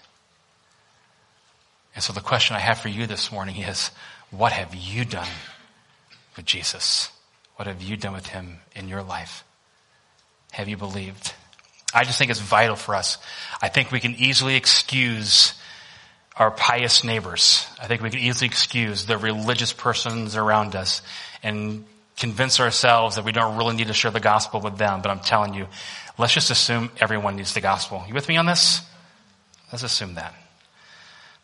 And 1.95 2.03
so 2.03 2.13
the 2.13 2.21
question 2.21 2.57
I 2.57 2.61
have 2.61 2.79
for 2.79 2.89
you 2.89 3.07
this 3.07 3.31
morning 3.31 3.57
is, 3.57 3.91
what 4.31 4.53
have 4.53 4.75
you 4.75 5.05
done 5.05 5.29
with 6.37 6.47
Jesus? 6.47 7.11
What 7.57 7.69
have 7.69 7.83
you 7.83 7.97
done 7.97 8.15
with 8.15 8.29
him 8.29 8.59
in 8.75 8.89
your 8.89 9.03
life? 9.03 9.45
Have 10.53 10.69
you 10.69 10.77
believed? 10.77 11.35
I 11.95 12.05
just 12.05 12.19
think 12.19 12.31
it's 12.31 12.41
vital 12.41 12.77
for 12.77 12.95
us. 12.95 13.19
I 13.61 13.69
think 13.69 13.93
we 13.93 14.01
can 14.01 14.15
easily 14.15 14.57
excuse 14.57 15.55
our 16.37 16.51
pious 16.51 17.05
neighbors. 17.05 17.67
I 17.81 17.87
think 17.87 18.01
we 18.01 18.09
can 18.09 18.21
easily 18.21 18.47
excuse 18.47 19.05
the 19.05 19.19
religious 19.19 19.75
persons 19.75 20.35
around 20.35 20.75
us 20.75 21.03
and 21.43 21.85
convince 22.17 22.59
ourselves 22.61 23.17
that 23.17 23.25
we 23.25 23.33
don't 23.33 23.59
really 23.59 23.77
need 23.77 23.89
to 23.89 23.93
share 23.93 24.11
the 24.11 24.21
gospel 24.21 24.61
with 24.61 24.79
them. 24.79 25.03
But 25.03 25.11
I'm 25.11 25.21
telling 25.21 25.53
you, 25.53 25.67
let's 26.19 26.33
just 26.33 26.51
assume 26.51 26.91
everyone 27.01 27.37
needs 27.37 27.53
the 27.53 27.61
gospel. 27.61 28.03
You 28.09 28.15
with 28.15 28.29
me 28.29 28.39
on 28.39 28.47
this? 28.47 28.81
Let's 29.71 29.83
assume 29.83 30.15
that. 30.15 30.35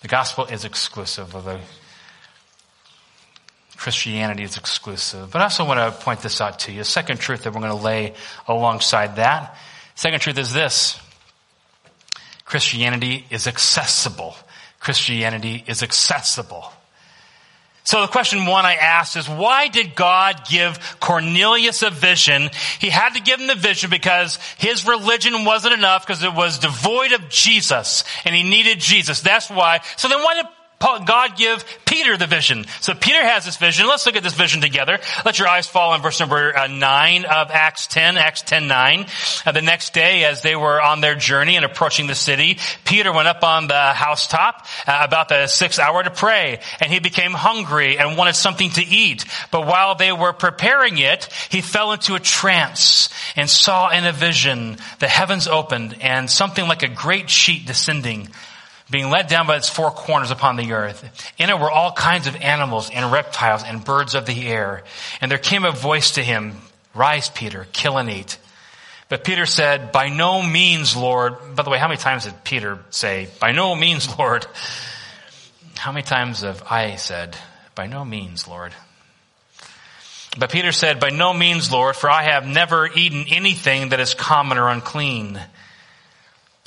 The 0.01 0.09
gospel 0.09 0.45
is 0.47 0.65
exclusive, 0.65 1.35
although 1.35 1.61
Christianity 3.77 4.43
is 4.43 4.57
exclusive. 4.57 5.31
But 5.31 5.41
I 5.41 5.45
also 5.45 5.65
want 5.65 5.79
to 5.79 6.05
point 6.05 6.21
this 6.21 6.41
out 6.41 6.61
to 6.61 6.73
you. 6.73 6.85
second 6.85 7.19
truth 7.19 7.45
that 7.45 7.55
we're 7.55 7.61
going 7.61 7.77
to 7.77 7.85
lay 7.85 8.15
alongside 8.47 9.17
that. 9.17 9.57
Second 9.95 10.21
truth 10.21 10.39
is 10.39 10.53
this. 10.53 11.01
Christianity 12.45 13.27
is 13.31 13.47
accessible. 13.47 14.37
Christianity 14.81 15.65
is 15.67 15.83
accessible. 15.83 16.73
So 17.88 18.03
the 18.03 18.07
question 18.07 18.44
one 18.44 18.66
I 18.66 18.74
asked 18.74 19.16
is, 19.16 19.27
why 19.31 19.68
did 19.68 19.94
God 19.94 20.46
give 20.46 20.79
Cornelius 21.01 21.83
a 21.83 21.88
vision? 21.88 22.51
He 22.81 22.90
had 22.90 23.14
to 23.14 23.20
give 23.22 23.40
him 23.40 23.46
the 23.46 23.55
vision 23.55 23.88
because 23.88 24.38
his 24.59 24.87
religion 24.87 25.46
wasn't 25.46 25.72
enough 25.72 26.07
because 26.07 26.22
it 26.22 26.35
was 26.35 26.59
devoid 26.59 27.12
of 27.12 27.31
Jesus 27.31 28.05
and 28.27 28.35
he 28.35 28.42
needed 28.42 28.81
Jesus. 28.81 29.22
That's 29.22 29.48
why. 29.48 29.81
So 29.96 30.07
then 30.09 30.22
why 30.22 30.35
did 30.35 30.44
God 30.81 31.37
give 31.37 31.64
Peter 31.85 32.17
the 32.17 32.27
vision. 32.27 32.64
So 32.81 32.95
Peter 32.95 33.21
has 33.21 33.45
this 33.45 33.57
vision. 33.57 33.87
Let's 33.87 34.07
look 34.07 34.17
at 34.17 34.23
this 34.23 34.35
vision 34.35 34.61
together. 34.61 35.01
Let 35.25 35.38
your 35.38 35.49
eyes 35.49 35.67
fall 35.67 35.91
on 35.91 36.03
verse 36.03 36.21
number 36.21 36.57
uh, 36.57 36.69
9 36.69 37.25
of 37.25 37.51
Acts 37.51 37.87
10, 37.88 38.17
Acts 38.17 38.43
10, 38.43 38.69
9. 38.69 39.07
Uh, 39.45 39.53
the 39.53 39.62
next 39.62 39.93
day, 39.93 40.25
as 40.25 40.43
they 40.43 40.55
were 40.55 40.81
on 40.81 41.01
their 41.01 41.17
journey 41.17 41.57
and 41.57 41.64
approaching 41.64 42.07
the 42.07 42.14
city, 42.14 42.59
Peter 42.85 43.12
went 43.12 43.27
up 43.27 43.43
on 43.43 43.67
the 43.67 43.93
housetop 43.93 44.67
uh, 44.87 45.01
about 45.03 45.29
the 45.29 45.47
sixth 45.49 45.81
hour 45.81 46.03
to 46.03 46.11
pray, 46.11 46.61
and 46.81 46.93
he 46.93 47.01
became 47.01 47.33
hungry 47.33 47.99
and 47.99 48.17
wanted 48.17 48.35
something 48.35 48.71
to 48.71 48.83
eat. 48.83 49.25
But 49.51 49.67
while 49.67 49.97
they 49.97 50.12
were 50.12 50.33
preparing 50.33 50.99
it, 50.99 51.29
he 51.51 51.61
fell 51.61 51.93
into 51.93 52.14
a 52.14 52.21
trance 52.21 53.09
and 53.35 53.51
saw 53.51 53.91
in 53.91 54.05
a 54.05 54.12
vision 54.12 54.77
the 55.01 55.09
heavens 55.09 55.49
opened 55.49 55.97
and 56.01 56.31
something 56.31 56.67
like 56.69 56.83
a 56.83 56.88
great 56.88 57.31
sheet 57.31 57.67
descending 57.67 58.29
being 58.90 59.11
let 59.11 59.29
down 59.29 59.46
by 59.46 59.57
its 59.57 59.68
four 59.68 59.90
corners 59.90 60.31
upon 60.31 60.57
the 60.57 60.72
earth. 60.72 61.05
In 61.38 61.51
it 61.51 61.59
were 61.59 61.70
all 61.70 61.92
kinds 61.92 62.27
of 62.27 62.37
animals 62.37 62.90
and 62.90 63.12
reptiles 63.12 63.62
and 63.64 63.85
birds 63.85 64.14
of 64.14 64.27
the 64.27 64.48
air. 64.48 64.85
And 65.20 65.31
there 65.31 65.38
came 65.38 65.64
a 65.64 65.72
voice 65.72 66.12
to 66.12 66.22
him, 66.22 66.57
Rise, 66.94 67.29
Peter, 67.29 67.66
kill 67.72 67.98
and 67.98 68.11
eat. 68.11 68.38
But 69.09 69.24
Peter 69.24 69.46
said, 69.46 69.92
By 69.92 70.09
no 70.09 70.42
means, 70.42 70.96
Lord. 70.96 71.37
By 71.55 71.62
the 71.62 71.70
way, 71.70 71.79
how 71.79 71.88
many 71.88 71.98
times 71.98 72.24
did 72.24 72.44
Peter 72.44 72.79
say, 72.90 73.29
By 73.40 73.53
no 73.53 73.74
means, 73.74 74.18
Lord? 74.18 74.46
How 75.77 75.92
many 75.92 76.03
times 76.03 76.40
have 76.40 76.62
I 76.68 76.96
said, 76.96 77.37
By 77.74 77.87
no 77.87 78.05
means, 78.05 78.48
Lord? 78.48 78.72
But 80.38 80.51
Peter 80.51 80.72
said, 80.72 81.01
By 81.01 81.11
no 81.11 81.33
means, 81.33 81.72
Lord, 81.72 81.96
for 81.96 82.11
I 82.11 82.24
have 82.24 82.46
never 82.46 82.87
eaten 82.87 83.24
anything 83.29 83.90
that 83.90 84.01
is 84.01 84.14
common 84.14 84.59
or 84.59 84.68
unclean. 84.68 85.40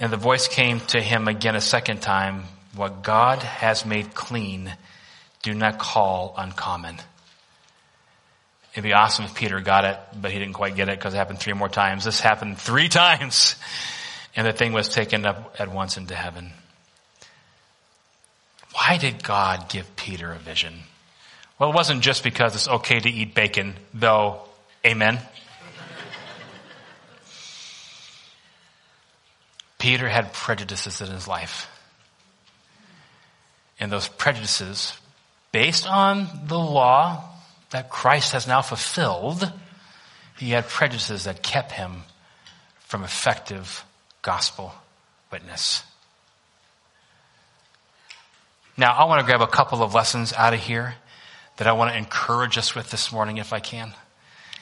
And 0.01 0.11
the 0.11 0.17
voice 0.17 0.47
came 0.47 0.79
to 0.87 0.99
him 0.99 1.27
again 1.27 1.55
a 1.55 1.61
second 1.61 2.01
time, 2.01 2.45
what 2.75 3.03
God 3.03 3.43
has 3.43 3.85
made 3.85 4.15
clean, 4.15 4.73
do 5.43 5.53
not 5.53 5.77
call 5.77 6.33
uncommon. 6.35 6.97
It'd 8.73 8.83
be 8.83 8.93
awesome 8.93 9.25
if 9.25 9.35
Peter 9.35 9.59
got 9.59 9.85
it, 9.85 9.99
but 10.19 10.31
he 10.31 10.39
didn't 10.39 10.55
quite 10.55 10.75
get 10.75 10.89
it 10.89 10.97
because 10.97 11.13
it 11.13 11.17
happened 11.17 11.37
three 11.37 11.53
more 11.53 11.69
times. 11.69 12.03
This 12.03 12.19
happened 12.19 12.57
three 12.57 12.89
times. 12.89 13.55
And 14.35 14.47
the 14.47 14.53
thing 14.53 14.73
was 14.73 14.89
taken 14.89 15.23
up 15.23 15.57
at 15.59 15.71
once 15.71 15.97
into 15.97 16.15
heaven. 16.15 16.51
Why 18.73 18.97
did 18.97 19.23
God 19.23 19.69
give 19.69 19.95
Peter 19.95 20.31
a 20.31 20.39
vision? 20.39 20.73
Well, 21.59 21.69
it 21.69 21.75
wasn't 21.75 22.01
just 22.01 22.23
because 22.23 22.55
it's 22.55 22.67
okay 22.67 22.99
to 22.99 23.09
eat 23.09 23.35
bacon, 23.35 23.75
though, 23.93 24.41
amen. 24.83 25.19
Peter 29.81 30.07
had 30.07 30.31
prejudices 30.31 31.01
in 31.01 31.07
his 31.07 31.27
life. 31.27 31.67
And 33.79 33.91
those 33.91 34.07
prejudices, 34.07 34.93
based 35.51 35.87
on 35.87 36.27
the 36.45 36.59
law 36.59 37.23
that 37.71 37.89
Christ 37.89 38.33
has 38.33 38.47
now 38.47 38.61
fulfilled, 38.61 39.51
he 40.37 40.51
had 40.51 40.67
prejudices 40.67 41.23
that 41.23 41.41
kept 41.41 41.71
him 41.71 42.03
from 42.81 43.03
effective 43.03 43.83
gospel 44.21 44.71
witness. 45.31 45.81
Now, 48.77 48.93
I 48.93 49.05
want 49.05 49.19
to 49.21 49.25
grab 49.25 49.41
a 49.41 49.47
couple 49.47 49.81
of 49.81 49.95
lessons 49.95 50.31
out 50.31 50.53
of 50.53 50.59
here 50.59 50.93
that 51.57 51.65
I 51.65 51.71
want 51.71 51.91
to 51.91 51.97
encourage 51.97 52.55
us 52.59 52.75
with 52.75 52.91
this 52.91 53.11
morning, 53.11 53.37
if 53.37 53.51
I 53.51 53.59
can, 53.59 53.95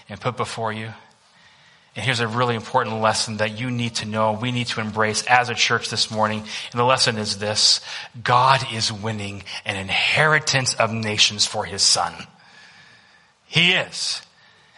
and 0.07 0.17
put 0.17 0.37
before 0.37 0.71
you. 0.71 0.93
And 1.95 2.05
here's 2.05 2.19
a 2.19 2.27
really 2.27 2.55
important 2.55 3.01
lesson 3.01 3.37
that 3.37 3.59
you 3.59 3.71
need 3.71 3.95
to 3.95 4.05
know, 4.05 4.33
we 4.33 4.51
need 4.51 4.67
to 4.67 4.79
embrace 4.79 5.23
as 5.23 5.49
a 5.49 5.55
church 5.55 5.89
this 5.89 6.11
morning. 6.11 6.39
And 6.71 6.79
the 6.79 6.85
lesson 6.85 7.17
is 7.17 7.39
this. 7.39 7.81
God 8.23 8.65
is 8.71 8.91
winning 8.91 9.43
an 9.65 9.75
inheritance 9.75 10.75
of 10.75 10.93
nations 10.93 11.45
for 11.45 11.65
his 11.65 11.81
son. 11.81 12.13
He 13.47 13.71
is 13.71 14.21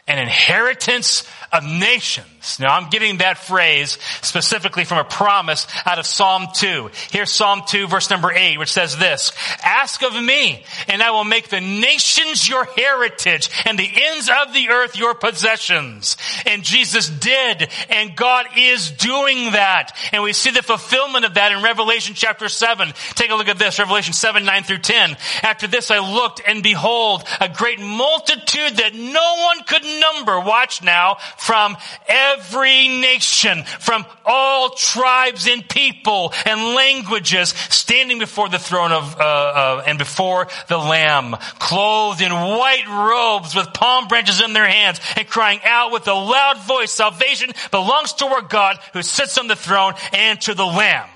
an 0.08 0.20
inheritance 0.20 1.24
of 1.52 1.64
nations. 1.64 2.60
Now 2.60 2.76
I'm 2.76 2.90
getting 2.90 3.18
that 3.18 3.38
phrase 3.38 3.98
specifically 4.22 4.84
from 4.86 4.98
a 4.98 5.04
promise 5.04 5.68
out 5.86 6.00
of 6.00 6.06
Psalm 6.06 6.48
2. 6.54 6.90
Here's 7.12 7.32
Psalm 7.32 7.64
2 7.68 7.88
verse 7.88 8.10
number 8.10 8.32
8 8.32 8.58
which 8.58 8.72
says 8.72 8.98
this, 8.98 9.32
Ask 9.64 10.02
of 10.02 10.14
me 10.14 10.64
and 10.88 11.04
I 11.04 11.12
will 11.12 11.24
make 11.24 11.50
the 11.50 11.60
nations 11.60 12.48
your 12.48 12.66
heritage 12.66 13.50
and 13.66 13.78
the 13.78 13.90
ends 13.94 14.30
of 14.30 14.54
the 14.54 14.70
earth 14.70 14.98
your 14.98 15.14
possessions. 15.14 16.18
And 16.46 16.64
Jesus 16.64 17.10
did 17.10 17.70
and 17.90 18.16
God 18.16 18.48
is 18.58 18.92
doing 18.92 19.52
that. 19.52 19.96
And 20.14 20.24
we 20.24 20.34
see 20.34 20.52
the 20.52 20.64
fulfillment 20.64 21.26
of 21.26 21.36
that 21.36 21.52
in 21.52 21.64
Revelation 21.64 22.16
chapter 22.16 22.50
7. 22.50 22.94
Take 23.16 23.30
a 23.30 23.36
look 23.36 23.50
at 23.50 23.60
this, 23.60 23.78
Revelation 23.78 24.14
7, 24.14 24.46
9 24.46 24.64
through 24.64 24.80
10. 24.80 25.18
After 25.44 25.68
this 25.68 25.92
I 25.92 26.00
looked 26.00 26.42
and 26.46 26.64
behold 26.64 27.24
a 27.40 27.50
great 27.50 27.80
multitude 27.80 28.78
that 28.78 28.96
no 28.96 29.36
one 29.46 29.64
could 29.66 29.84
number, 30.00 30.40
watch 30.40 30.84
now, 30.84 31.18
from 31.38 31.78
every 32.08 32.88
nation, 32.88 33.64
from 33.80 34.06
all 34.26 34.70
tribes 34.70 35.48
and 35.48 35.68
people 35.68 36.34
and 36.46 36.76
languages, 36.76 37.50
standing 37.70 38.20
before 38.20 38.50
the 38.50 38.60
throne 38.60 38.92
of, 38.92 39.20
uh, 39.20 39.24
uh, 39.24 39.84
and 39.86 39.98
before 39.98 40.48
the 40.68 40.78
Lamb, 40.78 41.36
clothed 41.60 42.22
in 42.22 42.32
white 42.32 42.88
robes 42.88 43.56
with 43.56 43.74
palm 43.74 44.08
branches 44.08 44.42
in 44.42 44.54
their 44.54 44.68
hands 44.68 45.00
and 45.18 45.28
crying 45.28 45.60
out 45.64 45.92
with 45.92 46.08
a 46.08 46.14
loud 46.14 46.58
voice, 46.60 46.92
salvation 46.92 47.52
belongs 47.72 48.14
to 48.14 48.26
our 48.26 48.42
God 48.42 48.78
who 48.94 49.02
sits 49.02 49.38
on 49.38 49.48
the 49.48 49.56
throne 49.56 49.94
and 50.14 50.40
to 50.42 50.54
the 50.54 50.66
Lamb. 50.66 51.08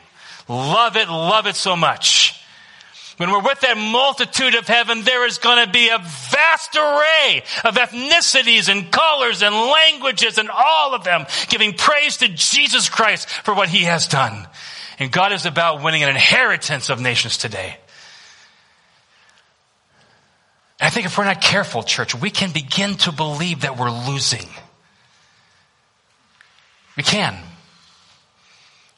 Love 0.47 0.95
it, 0.95 1.09
love 1.09 1.47
it 1.47 1.55
so 1.55 1.75
much. 1.75 2.34
When 3.17 3.31
we're 3.31 3.43
with 3.43 3.61
that 3.61 3.77
multitude 3.77 4.55
of 4.55 4.67
heaven, 4.67 5.03
there 5.03 5.25
is 5.25 5.37
going 5.37 5.65
to 5.65 5.71
be 5.71 5.87
a 5.87 5.99
vast 5.99 6.75
array 6.75 7.43
of 7.63 7.75
ethnicities 7.75 8.67
and 8.69 8.91
colors 8.91 9.41
and 9.41 9.55
languages 9.55 10.37
and 10.37 10.49
all 10.49 10.93
of 10.93 11.05
them 11.05 11.25
giving 11.47 11.73
praise 11.73 12.17
to 12.17 12.27
Jesus 12.27 12.89
Christ 12.89 13.29
for 13.29 13.53
what 13.53 13.69
he 13.69 13.83
has 13.83 14.07
done. 14.07 14.47
And 14.99 15.11
God 15.11 15.31
is 15.31 15.45
about 15.45 15.81
winning 15.81 16.03
an 16.03 16.09
inheritance 16.09 16.89
of 16.89 16.99
nations 16.99 17.37
today. 17.37 17.77
I 20.79 20.89
think 20.89 21.05
if 21.05 21.17
we're 21.17 21.23
not 21.23 21.41
careful, 21.41 21.83
church, 21.83 22.13
we 22.13 22.29
can 22.29 22.51
begin 22.51 22.95
to 22.97 23.13
believe 23.13 23.61
that 23.61 23.77
we're 23.77 23.91
losing. 23.91 24.47
We 26.97 27.03
can. 27.03 27.37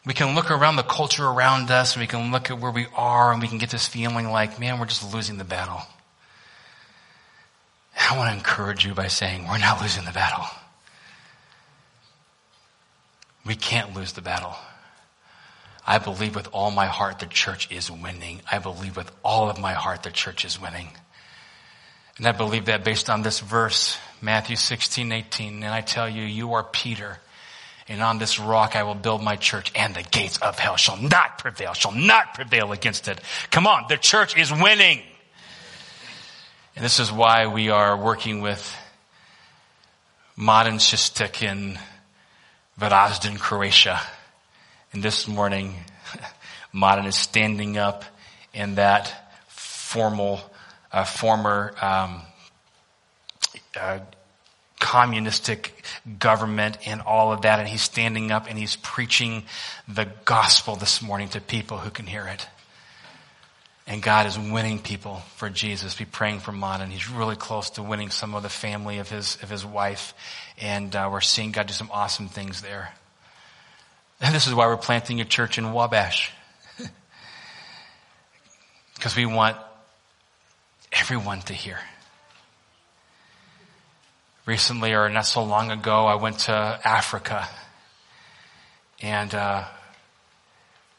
We 0.08 0.14
can 0.14 0.36
look 0.36 0.52
around 0.52 0.78
the 0.78 0.84
culture 0.84 1.26
around 1.26 1.70
us 1.70 1.96
and 1.96 2.02
we 2.02 2.08
can 2.08 2.32
look 2.32 2.50
at 2.50 2.60
where 2.60 2.72
we 2.72 2.88
are 2.96 3.34
and 3.34 3.42
we 3.42 3.50
can 3.50 3.58
get 3.58 3.70
this 3.70 3.90
feeling 3.90 4.30
like, 4.30 4.58
man, 4.58 4.80
we're 4.80 4.86
just 4.86 5.14
losing 5.14 5.38
the 5.38 5.44
battle. 5.44 5.82
I 8.10 8.16
want 8.16 8.32
to 8.32 8.38
encourage 8.38 8.86
you 8.86 8.94
by 8.94 9.08
saying, 9.08 9.50
we're 9.50 9.58
not 9.58 9.82
losing 9.82 10.06
the 10.06 10.14
battle. 10.14 10.46
We 13.46 13.56
can't 13.56 13.94
lose 13.98 14.14
the 14.14 14.22
battle. 14.22 14.56
I 15.86 15.98
believe 15.98 16.36
with 16.36 16.48
all 16.54 16.72
my 16.72 16.86
heart 16.86 17.20
the 17.20 17.26
church 17.26 17.70
is 17.70 17.92
winning. 17.92 18.42
I 18.50 18.60
believe 18.60 18.96
with 18.96 19.12
all 19.24 19.50
of 19.50 19.60
my 19.60 19.74
heart 19.74 20.04
the 20.04 20.12
church 20.12 20.46
is 20.46 20.60
winning. 20.60 20.88
And 22.18 22.26
I 22.26 22.32
believe 22.32 22.66
that 22.66 22.86
based 22.86 23.10
on 23.10 23.24
this 23.24 23.42
verse, 23.42 23.98
Matthew 24.22 24.56
16, 24.56 25.12
18. 25.12 25.64
And 25.64 25.74
I 25.74 25.82
tell 25.82 26.08
you, 26.08 26.24
you 26.24 26.54
are 26.54 26.64
Peter 26.64 27.20
and 27.88 28.02
on 28.02 28.18
this 28.18 28.40
rock 28.40 28.76
I 28.76 28.84
will 28.84 28.96
build 28.96 29.24
my 29.24 29.36
church 29.36 29.72
and 29.76 29.96
the 29.96 30.04
gates 30.04 30.38
of 30.40 30.60
hell 30.60 30.76
shall 30.76 30.98
not 30.98 31.38
prevail, 31.38 31.74
shall 31.74 31.94
not 31.94 32.34
prevail 32.34 32.72
against 32.72 33.08
it. 33.08 33.20
Come 33.52 33.68
on, 33.68 33.86
the 33.90 33.98
church 33.98 34.38
is 34.38 34.52
winning. 34.52 35.02
And 36.76 36.86
this 36.86 37.00
is 37.00 37.12
why 37.12 37.48
we 37.48 37.70
are 37.70 37.98
working 37.98 38.42
with 38.42 38.76
Mladen 40.38 40.76
Shistik 40.76 41.42
in 41.42 41.80
Varazdin, 42.80 43.40
Croatia. 43.40 44.00
And 44.94 45.02
this 45.02 45.28
morning, 45.28 45.74
Mladen 46.74 47.08
is 47.08 47.16
standing 47.16 47.78
up 47.78 48.06
in 48.54 48.76
that 48.76 49.34
formal, 49.48 50.40
uh, 50.92 51.04
former 51.04 51.74
um, 51.82 52.22
uh, 53.76 54.00
communistic 54.80 55.84
government 56.20 56.78
and 56.86 57.02
all 57.02 57.32
of 57.34 57.42
that. 57.42 57.60
And 57.60 57.68
he's 57.68 57.82
standing 57.82 58.32
up 58.32 58.48
and 58.50 58.58
he's 58.58 58.76
preaching 58.78 59.44
the 59.88 60.08
gospel 60.26 60.76
this 60.76 61.02
morning 61.02 61.30
to 61.30 61.42
people 61.42 61.78
who 61.78 61.90
can 61.90 62.06
hear 62.06 62.28
it. 62.28 62.48
And 63.88 64.04
God 64.04 64.28
is 64.28 64.38
winning 64.38 64.80
people 64.80 65.22
for 65.38 65.50
Jesus. 65.50 65.96
Be 65.96 66.04
praying 66.04 66.40
for 66.40 66.52
Mladen. 66.52 66.90
He's 66.90 67.10
really 67.10 67.38
close 67.38 67.70
to 67.72 67.84
winning 67.84 68.10
some 68.10 68.36
of 68.36 68.44
the 68.44 68.50
family 68.50 69.00
of 69.00 69.10
his, 69.10 69.38
of 69.42 69.50
his 69.50 69.66
wife. 69.66 70.14
And 70.60 70.94
uh, 70.94 71.10
we're 71.12 71.22
seeing 71.22 71.54
God 71.54 71.68
do 71.68 71.74
some 71.74 71.90
awesome 71.92 72.28
things 72.28 72.62
there. 72.62 72.92
And 74.20 74.36
this 74.36 74.46
is 74.46 74.54
why 74.54 74.68
we're 74.68 74.78
planting 74.78 75.22
a 75.22 75.26
church 75.26 75.58
in 75.58 75.72
Wabash. 75.72 76.32
because 78.96 79.16
we 79.16 79.26
want 79.26 79.56
everyone 80.92 81.40
to 81.42 81.54
hear 81.54 81.80
recently 84.48 84.94
or 84.94 85.10
not 85.10 85.26
so 85.28 85.44
long 85.44 85.70
ago, 85.70 86.08
I 86.08 86.16
went 86.16 86.40
to 86.40 86.54
Africa 86.54 87.48
and 89.02 89.36
uh, 89.36 89.66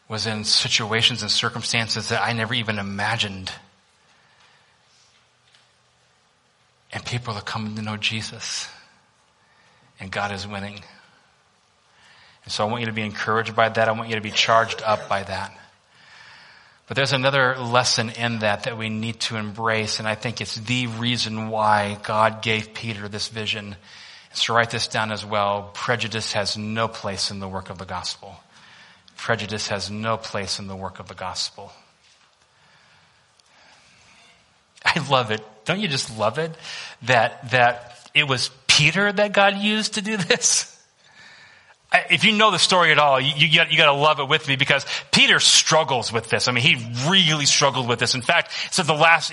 was 0.09 0.27
in 0.27 0.45
situations 0.45 1.23
and 1.23 1.31
circumstances 1.31 2.11
that 2.11 2.23
I 2.23 2.33
never 2.35 2.55
even 2.55 2.79
imagined. 2.79 3.51
And 6.93 7.05
people 7.05 7.35
are 7.35 7.43
coming 7.43 7.75
to 7.77 7.83
know 7.83 7.97
Jesus. 7.97 8.69
And 9.99 10.13
God 10.13 10.31
is 10.31 10.47
winning. 10.47 10.81
And 12.45 12.53
so 12.53 12.67
I 12.67 12.71
want 12.71 12.81
you 12.81 12.87
to 12.87 12.93
be 12.93 13.03
encouraged 13.03 13.57
by 13.57 13.69
that. 13.69 13.89
I 13.89 13.93
want 13.93 14.11
you 14.11 14.15
to 14.15 14.21
be 14.21 14.31
charged 14.31 14.83
up 14.83 15.09
by 15.09 15.23
that. 15.23 15.53
But 16.88 16.96
there's 16.96 17.12
another 17.12 17.59
lesson 17.59 18.09
in 18.11 18.38
that 18.38 18.62
that 18.62 18.79
we 18.79 18.88
need 18.88 19.20
to 19.20 19.37
embrace, 19.37 19.98
and 19.98 20.09
I 20.09 20.14
think 20.14 20.40
it's 20.40 20.57
the 20.57 20.87
reason 20.87 21.51
why 21.51 21.98
God 22.03 22.40
gave 22.40 22.72
Peter 22.72 23.09
this 23.09 23.29
vision. 23.29 23.77
So 24.33 24.55
write 24.55 24.70
this 24.70 24.88
down 24.88 25.12
as 25.12 25.24
well. 25.24 25.70
Prejudice 25.74 26.33
has 26.33 26.57
no 26.57 26.88
place 26.88 27.31
in 27.31 27.40
the 27.40 27.48
work 27.48 27.68
of 27.68 27.77
the 27.77 27.85
gospel. 27.85 28.37
Prejudice 29.18 29.68
has 29.68 29.90
no 29.90 30.16
place 30.16 30.59
in 30.59 30.66
the 30.66 30.77
work 30.77 30.98
of 30.98 31.09
the 31.09 31.14
gospel. 31.14 31.72
I 34.83 35.07
love 35.11 35.31
it. 35.31 35.42
Don't 35.66 35.81
you 35.81 35.88
just 35.88 36.16
love 36.16 36.38
it 36.38 36.53
that, 37.03 37.51
that 37.51 38.11
it 38.14 38.27
was 38.27 38.48
Peter 38.66 39.12
that 39.12 39.33
God 39.33 39.59
used 39.59 39.94
to 39.94 40.03
do 40.03 40.16
this? 40.16 40.74
if 42.11 42.24
you 42.24 42.33
know 42.33 42.51
the 42.51 42.59
story 42.59 42.92
at 42.92 42.98
all, 42.98 43.18
you, 43.18 43.33
you, 43.35 43.57
got, 43.57 43.70
you 43.70 43.79
got 43.79 43.87
to 43.87 43.92
love 43.92 44.20
it 44.20 44.29
with 44.29 44.46
me 44.46 44.57
because 44.57 44.85
Peter 45.11 45.40
struggles 45.40 46.12
with 46.12 46.29
this. 46.29 46.46
I 46.46 46.53
mean, 46.53 46.62
he 46.62 46.77
really 47.09 47.46
struggled 47.46 47.88
with 47.88 47.98
this. 47.98 48.14
In 48.14 48.20
fact, 48.20 48.53
so 48.70 48.83
the 48.83 48.92
last, 48.92 49.33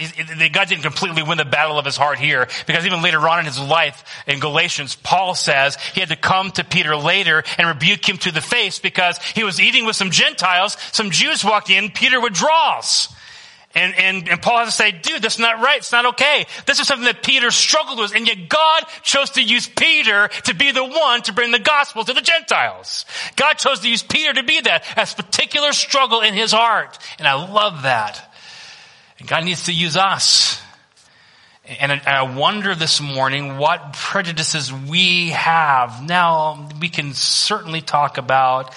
God 0.54 0.70
didn't 0.70 0.84
completely 0.84 1.22
win 1.22 1.38
the 1.38 1.46
battle 1.46 1.78
of 1.78 1.84
his 1.84 1.98
heart 1.98 2.18
here 2.18 2.48
because 2.66 2.86
even 2.86 3.02
later 3.02 3.28
on 3.28 3.40
in 3.40 3.46
his 3.46 3.60
life 3.60 4.04
in 4.26 4.40
Galatians, 4.40 4.96
Paul 4.96 5.36
says 5.36 5.76
he 5.94 6.00
had 6.00 6.10
to 6.10 6.16
come 6.16 6.52
to 6.52 6.64
Peter 6.64 6.96
later 6.96 7.44
and 7.58 7.68
rebuke 7.68 8.08
him 8.08 8.18
to 8.20 8.32
the 8.32 8.42
face 8.42 8.80
because 8.80 9.18
he 9.18 9.44
was 9.44 9.60
eating 9.60 9.86
with 9.86 9.98
some 9.98 10.12
Gentiles. 10.12 10.78
Some 10.94 11.12
Jews 11.12 11.44
walked 11.44 11.70
in, 11.70 11.90
Peter 11.92 12.22
withdraws. 12.22 13.10
And, 13.76 13.94
and, 13.96 14.30
and 14.30 14.42
Paul 14.42 14.60
has 14.60 14.70
to 14.70 14.72
say, 14.72 14.92
dude, 14.92 15.22
that's 15.22 15.38
not 15.38 15.62
right. 15.62 15.78
It's 15.78 15.92
not 15.92 16.06
okay. 16.06 16.46
This 16.66 16.80
is 16.80 16.88
something 16.88 17.06
that 17.06 17.22
Peter 17.22 17.52
struggled 17.52 18.00
with. 18.00 18.16
And 18.16 18.26
yet 18.26 18.48
God 18.48 18.86
chose 19.04 19.32
to 19.32 19.44
use 19.44 19.68
Peter 19.68 20.30
to 20.46 20.56
be 20.56 20.72
the 20.72 20.86
one 20.86 21.22
to 21.24 21.34
bring 21.34 21.52
the 21.52 21.60
gospel 21.60 22.06
to 22.06 22.14
the 22.14 22.22
Gentiles. 22.22 23.06
God 23.36 23.56
chose 23.56 23.82
to 23.82 23.90
use 23.90 24.02
Peter 24.02 24.34
to 24.34 24.44
be 24.44 24.62
that 24.62 24.86
as 24.98 25.14
particular 25.14 25.74
struggle 25.74 26.22
in 26.22 26.34
his 26.34 26.54
heart. 26.54 26.98
And 27.20 27.28
I 27.28 27.34
love 27.34 27.84
that. 27.84 28.34
And 29.20 29.28
God 29.28 29.44
needs 29.44 29.66
to 29.66 29.74
use 29.74 29.98
us. 29.98 30.62
And 31.68 31.92
I 31.92 32.22
wonder 32.38 32.76
this 32.76 33.02
morning 33.02 33.58
what 33.58 33.94
prejudices 33.94 34.72
we 34.72 35.32
have. 35.32 36.02
Now, 36.08 36.70
we 36.80 36.90
can 36.90 37.14
certainly 37.14 37.82
talk 37.82 38.18
about 38.18 38.74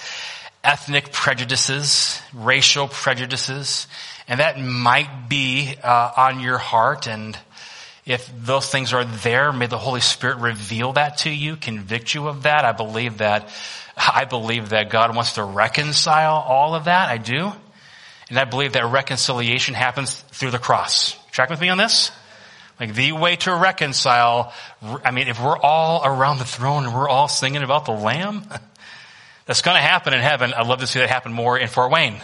ethnic 0.63 1.13
prejudices, 1.13 2.19
racial 2.33 2.87
prejudices. 2.87 3.87
And 4.29 4.39
that 4.39 4.61
might 4.61 5.27
be 5.27 5.73
uh, 5.83 6.11
on 6.15 6.39
your 6.39 6.59
heart. 6.59 7.07
And 7.07 7.37
if 8.05 8.31
those 8.37 8.69
things 8.69 8.93
are 8.93 9.03
there, 9.03 9.51
may 9.51 9.65
the 9.65 9.79
Holy 9.79 10.01
Spirit 10.01 10.37
reveal 10.37 10.93
that 10.93 11.17
to 11.19 11.31
you, 11.31 11.55
convict 11.55 12.13
you 12.13 12.27
of 12.27 12.43
that. 12.43 12.63
I 12.63 12.71
believe 12.71 13.17
that, 13.17 13.49
I 13.97 14.25
believe 14.25 14.69
that 14.69 14.91
God 14.91 15.15
wants 15.15 15.33
to 15.33 15.43
reconcile 15.43 16.35
all 16.35 16.75
of 16.75 16.85
that. 16.85 17.09
I 17.09 17.17
do. 17.17 17.51
And 18.29 18.37
I 18.37 18.45
believe 18.45 18.73
that 18.73 18.85
reconciliation 18.85 19.73
happens 19.73 20.13
through 20.13 20.51
the 20.51 20.59
cross. 20.59 21.17
Track 21.31 21.49
with 21.49 21.59
me 21.59 21.69
on 21.69 21.79
this? 21.79 22.11
Like 22.79 22.93
the 22.93 23.13
way 23.13 23.35
to 23.37 23.55
reconcile, 23.55 24.53
I 25.03 25.09
mean, 25.09 25.27
if 25.27 25.43
we're 25.43 25.57
all 25.57 26.05
around 26.05 26.37
the 26.37 26.45
throne 26.45 26.85
and 26.85 26.93
we're 26.93 27.09
all 27.09 27.27
singing 27.27 27.63
about 27.63 27.85
the 27.85 27.93
Lamb, 27.93 28.45
that's 29.47 29.63
going 29.63 29.75
to 29.75 29.81
happen 29.81 30.13
in 30.13 30.19
heaven. 30.19 30.53
I'd 30.53 30.67
love 30.67 30.81
to 30.81 30.87
see 30.87 30.99
that 30.99 31.09
happen 31.09 31.33
more 31.33 31.57
in 31.57 31.67
Fort 31.67 31.91
Wayne. 31.91 32.21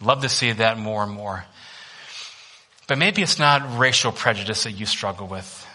Love 0.00 0.22
to 0.22 0.28
see 0.28 0.52
that 0.52 0.78
more 0.78 1.02
and 1.02 1.12
more. 1.12 1.44
But 2.86 2.98
maybe 2.98 3.22
it's 3.22 3.38
not 3.38 3.78
racial 3.78 4.12
prejudice 4.12 4.64
that 4.64 4.72
you 4.72 4.86
struggle 4.86 5.26
with. 5.26 5.66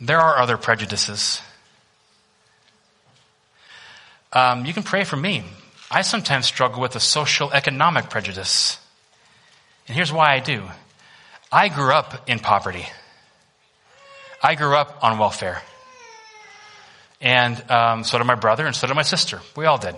There 0.00 0.20
are 0.20 0.38
other 0.38 0.56
prejudices. 0.56 1.42
Um, 4.32 4.64
you 4.64 4.72
can 4.72 4.82
pray 4.82 5.04
for 5.04 5.16
me. 5.16 5.42
I 5.90 6.02
sometimes 6.02 6.46
struggle 6.46 6.80
with 6.80 6.94
a 6.96 7.00
social 7.00 7.52
economic 7.52 8.08
prejudice. 8.08 8.78
And 9.88 9.96
here's 9.96 10.12
why 10.12 10.34
I 10.34 10.38
do. 10.38 10.62
I 11.50 11.68
grew 11.68 11.92
up 11.92 12.28
in 12.28 12.38
poverty. 12.38 12.86
I 14.42 14.54
grew 14.54 14.74
up 14.74 15.02
on 15.02 15.18
welfare. 15.18 15.60
And 17.20 17.70
um, 17.70 18.04
so 18.04 18.16
did 18.16 18.24
my 18.24 18.36
brother 18.36 18.66
and 18.66 18.74
so 18.74 18.86
did 18.86 18.94
my 18.94 19.02
sister. 19.02 19.40
We 19.56 19.66
all 19.66 19.78
did. 19.78 19.96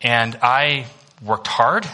And 0.00 0.38
I 0.42 0.86
worked 1.22 1.48
hard. 1.48 1.88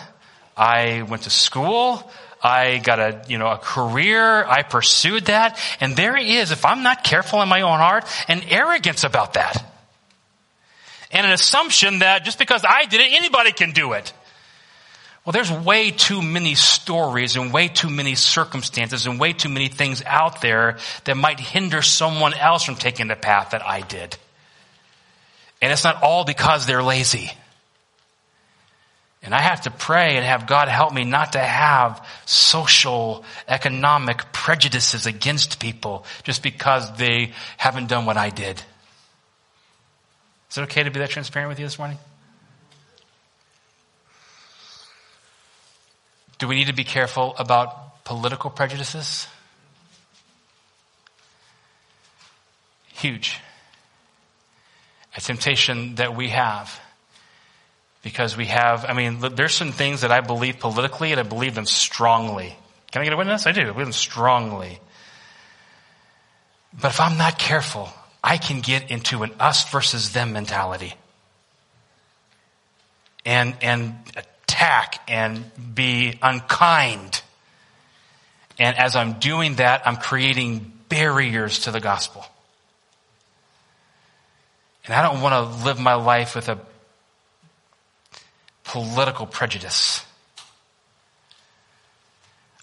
I 0.57 1.03
went 1.03 1.23
to 1.23 1.31
school. 1.31 2.11
I 2.43 2.79
got 2.79 2.99
a, 2.99 3.25
you 3.27 3.39
know, 3.39 3.49
a 3.49 3.59
career. 3.59 4.45
I 4.45 4.63
pursued 4.63 5.27
that. 5.27 5.59
And 5.81 5.97
there 5.97 6.17
is, 6.17 6.51
if 6.51 6.65
I'm 6.65 6.83
not 6.83 7.03
careful 7.03 7.41
in 7.43 7.49
my 7.49 7.63
own 7.63 7.79
heart, 7.79 8.05
an 8.29 8.43
arrogance 8.49 9.03
about 9.03 9.35
that. 9.35 9.65
And 11.11 11.27
an 11.27 11.33
assumption 11.33 12.01
that 12.01 12.25
just 12.25 12.39
because 12.39 12.65
I 12.69 12.85
did 12.85 13.01
it, 13.01 13.13
anybody 13.13 13.53
can 13.53 13.71
do 13.71 13.93
it. 13.93 14.13
Well, 15.25 15.33
there's 15.33 15.51
way 15.51 15.91
too 15.91 16.21
many 16.21 16.55
stories 16.55 17.37
and 17.37 17.51
way 17.51 17.69
too 17.69 17.89
many 17.89 18.15
circumstances 18.15 19.07
and 19.07 19.19
way 19.19 19.33
too 19.33 19.49
many 19.49 19.69
things 19.69 20.03
out 20.05 20.43
there 20.43 20.77
that 21.05 21.17
might 21.17 21.41
hinder 21.41 21.81
someone 21.81 22.35
else 22.35 22.65
from 22.65 22.75
taking 22.75 23.09
the 23.09 23.17
path 23.17 23.51
that 23.51 23.65
I 23.65 23.81
did. 23.81 24.19
And 25.63 25.73
it's 25.73 25.85
not 25.85 26.03
all 26.03 26.25
because 26.27 26.67
they're 26.67 26.83
lazy. 26.83 27.33
And 29.25 29.35
I 29.35 29.41
have 29.41 29.63
to 29.63 29.71
pray 29.71 30.17
and 30.17 30.25
have 30.25 30.47
God 30.47 30.69
help 30.69 30.93
me 30.93 31.05
not 31.05 31.33
to 31.33 31.39
have 31.39 32.07
social, 32.27 33.25
economic 33.49 34.33
prejudices 34.33 35.07
against 35.07 35.59
people 35.59 36.05
just 36.25 36.43
because 36.43 36.95
they 36.99 37.33
haven't 37.57 37.89
done 37.89 38.05
what 38.05 38.19
I 38.19 38.29
did. 38.29 38.63
Is 40.51 40.59
it 40.59 40.63
okay 40.65 40.83
to 40.83 40.91
be 40.91 41.01
that 41.01 41.09
transparent 41.09 41.49
with 41.49 41.59
you 41.59 41.65
this 41.65 41.79
morning? 41.79 41.97
Do 46.39 46.47
we 46.47 46.55
need 46.57 46.67
to 46.67 46.75
be 46.75 46.85
careful 46.85 47.35
about 47.39 48.05
political 48.05 48.51
prejudices? 48.51 49.27
Huge. 52.93 53.41
A 55.17 55.21
temptation 55.23 55.95
that 55.95 56.15
we 56.15 56.29
have 56.29 56.79
because 58.05 58.37
we 58.37 58.45
have, 58.45 58.85
I 58.85 58.93
mean, 58.93 59.19
there's 59.35 59.55
some 59.55 59.73
things 59.73 60.03
that 60.03 60.13
I 60.13 60.21
believe 60.21 60.59
politically 60.61 61.11
and 61.11 61.19
I 61.19 61.25
believe 61.25 61.55
them 61.55 61.65
strongly. 61.65 62.55
Can 62.93 63.01
I 63.01 63.05
get 63.05 63.15
a 63.15 63.17
witness? 63.17 63.47
I 63.47 63.53
do. 63.53 63.63
I 63.63 63.73
believe 63.73 63.87
them 63.87 63.93
strongly. 63.93 64.79
But 66.79 66.89
if 66.89 67.01
I'm 67.01 67.17
not 67.17 67.39
careful, 67.39 67.89
I 68.23 68.37
can 68.37 68.61
get 68.61 68.91
into 68.91 69.23
an 69.23 69.33
us 69.41 69.71
versus 69.71 70.13
them 70.13 70.35
mentality. 70.35 70.93
And, 73.25 73.57
and 73.63 73.95
attack 74.15 75.01
and 75.09 75.51
be 75.75 76.19
unkind. 76.21 77.23
And 78.59 78.77
as 78.77 78.97
I'm 78.97 79.15
doing 79.15 79.55
that, 79.55 79.89
I'm 79.89 79.97
creating 79.97 80.73
barriers 80.91 81.61
to 81.61 81.71
the 81.71 81.81
gospel. 81.81 82.27
And 84.85 84.95
I 84.95 85.01
don't 85.01 85.23
want 85.23 85.33
to 85.33 85.65
live 85.65 85.81
my 85.81 85.95
life 85.95 86.35
with 86.35 86.51
a 86.51 86.59
political 88.75 89.25
prejudice. 89.25 90.05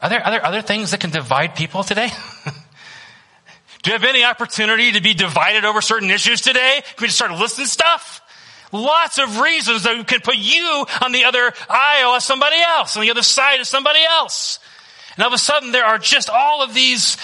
Are 0.02 0.10
there, 0.10 0.22
are 0.22 0.32
there 0.32 0.46
other 0.46 0.62
things 0.62 0.92
that 0.92 1.00
can 1.00 1.10
divide 1.10 1.56
people 1.56 1.86
today? 1.86 2.10
Do 3.82 3.92
you 3.92 3.94
have 3.94 4.04
any 4.04 4.26
opportunity 4.26 4.92
to 4.92 5.02
be 5.02 5.14
divided 5.14 5.64
over 5.64 5.80
certain 5.80 6.12
issues 6.12 6.42
today? 6.42 6.82
Can 6.84 6.96
we 7.00 7.08
just 7.08 7.16
start 7.16 7.32
listing 7.32 7.66
stuff? 7.66 8.22
Lots 8.74 9.20
of 9.20 9.40
reasons 9.40 9.84
that 9.84 10.06
can 10.06 10.20
put 10.20 10.36
you 10.36 10.86
on 11.02 11.14
the 11.14 11.24
other 11.24 11.54
aisle 11.70 12.16
as 12.16 12.26
somebody 12.26 12.58
else, 12.60 12.98
on 12.98 13.04
the 13.04 13.12
other 13.12 13.24
side 13.24 13.62
as 13.62 13.70
somebody 13.70 14.04
else. 14.04 14.60
And 15.16 15.24
all 15.24 15.28
of 15.28 15.34
a 15.34 15.38
sudden 15.38 15.72
there 15.72 15.86
are 15.86 15.98
just 15.98 16.30
all 16.30 16.64
of 16.64 16.74
these 16.74 17.16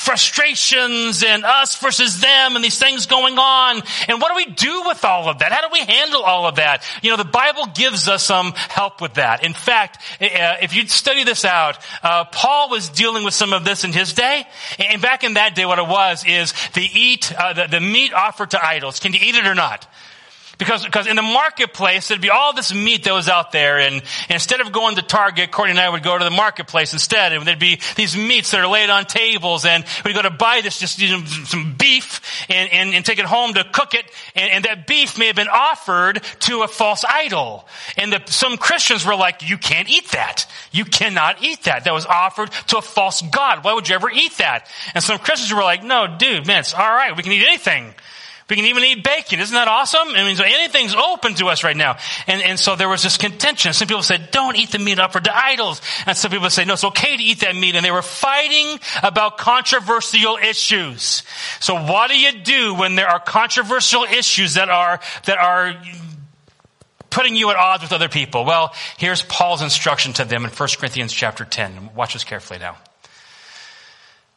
frustrations 0.00 1.22
and 1.22 1.44
us 1.44 1.78
versus 1.78 2.20
them 2.20 2.56
and 2.56 2.64
these 2.64 2.78
things 2.78 3.06
going 3.06 3.38
on. 3.38 3.82
And 4.08 4.20
what 4.20 4.30
do 4.30 4.36
we 4.36 4.46
do 4.46 4.84
with 4.86 5.04
all 5.04 5.28
of 5.28 5.40
that? 5.40 5.52
How 5.52 5.60
do 5.60 5.68
we 5.72 5.80
handle 5.80 6.22
all 6.22 6.46
of 6.46 6.56
that? 6.56 6.84
You 7.02 7.10
know, 7.10 7.16
the 7.16 7.24
Bible 7.24 7.66
gives 7.74 8.08
us 8.08 8.24
some 8.24 8.52
help 8.52 9.00
with 9.00 9.14
that. 9.14 9.44
In 9.44 9.52
fact, 9.52 9.98
uh, 10.20 10.56
if 10.62 10.74
you 10.74 10.86
study 10.88 11.24
this 11.24 11.44
out, 11.44 11.78
uh, 12.02 12.24
Paul 12.24 12.70
was 12.70 12.88
dealing 12.88 13.24
with 13.24 13.34
some 13.34 13.52
of 13.52 13.64
this 13.64 13.84
in 13.84 13.92
his 13.92 14.14
day. 14.14 14.46
And 14.78 15.02
back 15.02 15.22
in 15.22 15.34
that 15.34 15.54
day, 15.54 15.66
what 15.66 15.78
it 15.78 15.86
was 15.86 16.24
is 16.26 16.54
the 16.74 16.88
eat, 16.92 17.32
uh, 17.38 17.52
the, 17.52 17.66
the 17.66 17.80
meat 17.80 18.14
offered 18.14 18.50
to 18.52 18.66
idols. 18.66 19.00
Can 19.00 19.12
you 19.12 19.20
eat 19.22 19.34
it 19.34 19.46
or 19.46 19.54
not? 19.54 19.86
Because, 20.60 20.84
because 20.84 21.06
in 21.06 21.16
the 21.16 21.22
marketplace, 21.22 22.08
there'd 22.08 22.20
be 22.20 22.28
all 22.28 22.52
this 22.52 22.74
meat 22.74 23.04
that 23.04 23.14
was 23.14 23.30
out 23.30 23.50
there, 23.50 23.78
and, 23.78 23.94
and 23.94 24.02
instead 24.28 24.60
of 24.60 24.72
going 24.72 24.96
to 24.96 25.02
Target, 25.02 25.50
Courtney 25.50 25.70
and 25.70 25.80
I 25.80 25.88
would 25.88 26.02
go 26.02 26.18
to 26.18 26.22
the 26.22 26.30
marketplace 26.30 26.92
instead, 26.92 27.32
and 27.32 27.46
there'd 27.46 27.58
be 27.58 27.80
these 27.96 28.14
meats 28.14 28.50
that 28.50 28.60
are 28.60 28.68
laid 28.68 28.90
on 28.90 29.06
tables, 29.06 29.64
and 29.64 29.86
we'd 30.04 30.14
go 30.14 30.20
to 30.20 30.28
buy 30.28 30.60
this, 30.62 30.78
just 30.78 30.98
you 30.98 31.16
know, 31.16 31.24
some 31.24 31.74
beef, 31.78 32.44
and, 32.50 32.70
and, 32.74 32.94
and 32.94 33.06
take 33.06 33.18
it 33.18 33.24
home 33.24 33.54
to 33.54 33.64
cook 33.72 33.94
it, 33.94 34.04
and, 34.34 34.50
and 34.52 34.64
that 34.66 34.86
beef 34.86 35.18
may 35.18 35.28
have 35.28 35.36
been 35.36 35.48
offered 35.48 36.22
to 36.40 36.60
a 36.60 36.68
false 36.68 37.06
idol. 37.08 37.66
And 37.96 38.12
the, 38.12 38.22
some 38.26 38.58
Christians 38.58 39.06
were 39.06 39.16
like, 39.16 39.48
you 39.48 39.56
can't 39.56 39.88
eat 39.88 40.10
that. 40.10 40.46
You 40.72 40.84
cannot 40.84 41.42
eat 41.42 41.62
that. 41.62 41.84
That 41.84 41.94
was 41.94 42.04
offered 42.04 42.50
to 42.66 42.76
a 42.76 42.82
false 42.82 43.22
God. 43.22 43.64
Why 43.64 43.72
would 43.72 43.88
you 43.88 43.94
ever 43.94 44.10
eat 44.10 44.36
that? 44.36 44.68
And 44.94 45.02
some 45.02 45.18
Christians 45.18 45.54
were 45.54 45.62
like, 45.62 45.82
no, 45.82 46.18
dude, 46.18 46.46
man, 46.46 46.60
it's 46.60 46.74
alright. 46.74 47.16
We 47.16 47.22
can 47.22 47.32
eat 47.32 47.46
anything. 47.46 47.94
We 48.50 48.56
can 48.56 48.64
even 48.66 48.82
eat 48.82 49.04
bacon. 49.04 49.38
Isn't 49.38 49.54
that 49.54 49.68
awesome? 49.68 50.08
I 50.08 50.24
mean, 50.24 50.36
so 50.36 50.42
anything's 50.44 50.94
open 50.94 51.34
to 51.36 51.46
us 51.46 51.62
right 51.62 51.76
now. 51.76 51.96
And, 52.26 52.42
and 52.42 52.58
so 52.58 52.74
there 52.74 52.88
was 52.88 53.02
this 53.02 53.16
contention. 53.16 53.72
Some 53.72 53.86
people 53.86 54.02
said, 54.02 54.30
don't 54.32 54.56
eat 54.56 54.72
the 54.72 54.80
meat 54.80 54.98
offered 54.98 55.24
to 55.24 55.36
idols. 55.36 55.80
And 56.04 56.16
some 56.16 56.32
people 56.32 56.50
say, 56.50 56.64
no, 56.64 56.72
it's 56.72 56.84
okay 56.84 57.16
to 57.16 57.22
eat 57.22 57.40
that 57.40 57.54
meat. 57.54 57.76
And 57.76 57.84
they 57.84 57.92
were 57.92 58.02
fighting 58.02 58.80
about 59.02 59.38
controversial 59.38 60.36
issues. 60.36 61.22
So 61.60 61.74
what 61.74 62.10
do 62.10 62.18
you 62.18 62.40
do 62.40 62.74
when 62.74 62.96
there 62.96 63.08
are 63.08 63.20
controversial 63.20 64.02
issues 64.02 64.54
that 64.54 64.68
are, 64.68 65.00
that 65.26 65.38
are 65.38 65.80
putting 67.08 67.36
you 67.36 67.50
at 67.50 67.56
odds 67.56 67.84
with 67.84 67.92
other 67.92 68.08
people? 68.08 68.44
Well, 68.44 68.74
here's 68.96 69.22
Paul's 69.22 69.62
instruction 69.62 70.12
to 70.14 70.24
them 70.24 70.44
in 70.44 70.50
1 70.50 70.68
Corinthians 70.78 71.12
chapter 71.12 71.44
10. 71.44 71.90
Watch 71.94 72.14
this 72.14 72.24
carefully 72.24 72.58
now. 72.58 72.76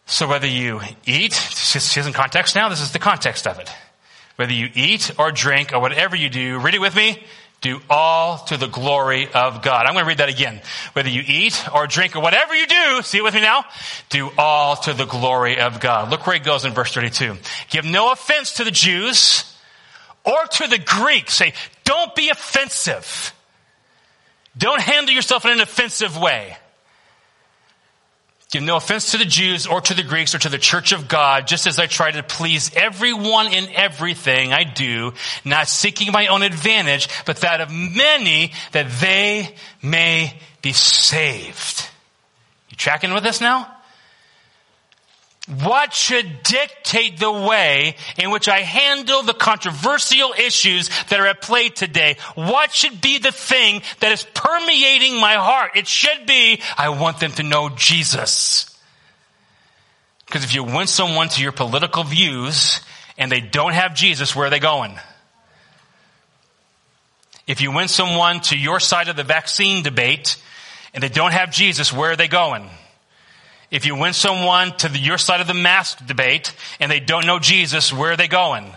So 0.05 0.27
whether 0.27 0.47
you 0.47 0.81
eat, 1.05 1.31
this 1.31 1.97
is 1.97 2.05
in 2.05 2.13
context 2.13 2.55
now, 2.55 2.69
this 2.69 2.81
is 2.81 2.91
the 2.91 2.99
context 2.99 3.47
of 3.47 3.57
it. 3.57 3.71
Whether 4.35 4.53
you 4.53 4.69
eat 4.73 5.11
or 5.19 5.31
drink 5.31 5.73
or 5.73 5.79
whatever 5.79 6.15
you 6.15 6.29
do, 6.29 6.59
read 6.59 6.73
it 6.73 6.81
with 6.81 6.95
me. 6.95 7.23
Do 7.61 7.79
all 7.89 8.39
to 8.47 8.57
the 8.57 8.67
glory 8.67 9.31
of 9.33 9.61
God. 9.61 9.85
I'm 9.85 9.93
going 9.93 10.03
to 10.03 10.07
read 10.09 10.17
that 10.17 10.27
again. 10.27 10.61
Whether 10.91 11.09
you 11.09 11.23
eat 11.25 11.65
or 11.73 11.87
drink 11.87 12.15
or 12.15 12.19
whatever 12.19 12.53
you 12.53 12.67
do, 12.67 13.01
see 13.03 13.19
it 13.19 13.23
with 13.23 13.33
me 13.33 13.39
now? 13.39 13.63
Do 14.09 14.31
all 14.37 14.75
to 14.75 14.93
the 14.93 15.05
glory 15.05 15.61
of 15.61 15.79
God. 15.79 16.09
Look 16.09 16.27
where 16.27 16.35
it 16.35 16.43
goes 16.43 16.65
in 16.65 16.73
verse 16.73 16.93
32. 16.93 17.37
Give 17.69 17.85
no 17.85 18.11
offense 18.11 18.53
to 18.53 18.65
the 18.65 18.71
Jews 18.71 19.45
or 20.25 20.43
to 20.45 20.67
the 20.67 20.77
Greeks. 20.77 21.35
Say, 21.35 21.53
don't 21.85 22.13
be 22.15 22.29
offensive. 22.29 23.33
Don't 24.57 24.81
handle 24.81 25.15
yourself 25.15 25.45
in 25.45 25.51
an 25.51 25.61
offensive 25.61 26.17
way. 26.17 26.57
Give 28.53 28.61
no 28.61 28.75
offense 28.75 29.09
to 29.13 29.17
the 29.17 29.25
Jews 29.25 29.65
or 29.65 29.81
to 29.81 29.95
the 29.95 30.03
Greeks 30.03 30.35
or 30.35 30.37
to 30.37 30.47
the 30.47 30.59
church 30.59 30.91
of 30.91 31.07
God, 31.07 31.47
just 31.47 31.65
as 31.65 31.79
I 31.79 31.87
try 31.87 32.11
to 32.11 32.21
please 32.21 32.69
everyone 32.75 33.51
in 33.51 33.67
everything 33.73 34.53
I 34.53 34.63
do, 34.63 35.15
not 35.43 35.67
seeking 35.67 36.11
my 36.11 36.27
own 36.27 36.43
advantage, 36.43 37.09
but 37.25 37.37
that 37.37 37.61
of 37.61 37.71
many 37.71 38.53
that 38.71 38.91
they 39.01 39.55
may 39.81 40.37
be 40.61 40.71
saved. 40.71 41.89
You 42.69 42.77
tracking 42.77 43.11
with 43.11 43.25
us 43.25 43.41
now? 43.41 43.75
What 45.47 45.93
should 45.93 46.41
dictate 46.43 47.19
the 47.19 47.31
way 47.31 47.97
in 48.17 48.31
which 48.31 48.47
I 48.47 48.59
handle 48.59 49.23
the 49.23 49.33
controversial 49.33 50.33
issues 50.37 50.89
that 51.09 51.19
are 51.19 51.27
at 51.27 51.41
play 51.41 51.67
today? 51.67 52.15
What 52.35 52.73
should 52.73 53.01
be 53.01 53.17
the 53.17 53.33
thing 53.33 53.81
that 53.99 54.13
is 54.13 54.25
permeating 54.33 55.19
my 55.19 55.33
heart? 55.33 55.71
It 55.75 55.85
should 55.85 56.25
be, 56.25 56.61
I 56.77 56.89
want 56.89 57.19
them 57.19 57.33
to 57.33 57.43
know 57.43 57.69
Jesus. 57.69 58.69
Because 60.25 60.45
if 60.45 60.55
you 60.55 60.63
win 60.63 60.87
someone 60.87 61.27
to 61.29 61.41
your 61.41 61.51
political 61.51 62.05
views 62.05 62.79
and 63.17 63.29
they 63.29 63.41
don't 63.41 63.73
have 63.73 63.95
Jesus, 63.95 64.33
where 64.33 64.47
are 64.47 64.49
they 64.49 64.59
going? 64.59 64.97
If 67.45 67.59
you 67.59 67.73
win 67.73 67.89
someone 67.89 68.39
to 68.41 68.57
your 68.57 68.79
side 68.79 69.09
of 69.09 69.17
the 69.17 69.25
vaccine 69.25 69.83
debate 69.83 70.41
and 70.93 71.03
they 71.03 71.09
don't 71.09 71.33
have 71.33 71.51
Jesus, 71.51 71.91
where 71.91 72.11
are 72.11 72.15
they 72.15 72.29
going? 72.29 72.69
If 73.73 73.87
you 73.87 73.95
win 73.95 74.13
someone 74.13 74.77
to 74.77 74.87
the, 74.87 74.99
your 74.99 75.17
side 75.17 75.41
of 75.41 75.47
the 75.47 75.55
mask 75.55 76.05
debate 76.05 76.53
and 76.79 76.91
they 76.91 76.99
don't 76.99 77.25
know 77.25 77.39
Jesus, 77.39 77.91
where 77.91 78.11
are 78.11 78.15
they 78.15 78.27
going? 78.27 78.71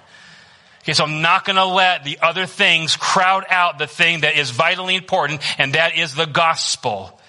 Okay, 0.80 0.94
so 0.94 1.04
I'm 1.04 1.20
not 1.20 1.44
going 1.44 1.56
to 1.56 1.66
let 1.66 2.04
the 2.04 2.18
other 2.22 2.46
things 2.46 2.96
crowd 2.96 3.44
out 3.50 3.78
the 3.78 3.86
thing 3.86 4.22
that 4.22 4.38
is 4.38 4.50
vitally 4.50 4.96
important, 4.96 5.42
and 5.58 5.74
that 5.74 5.98
is 5.98 6.14
the 6.14 6.24
gospel. 6.24 7.20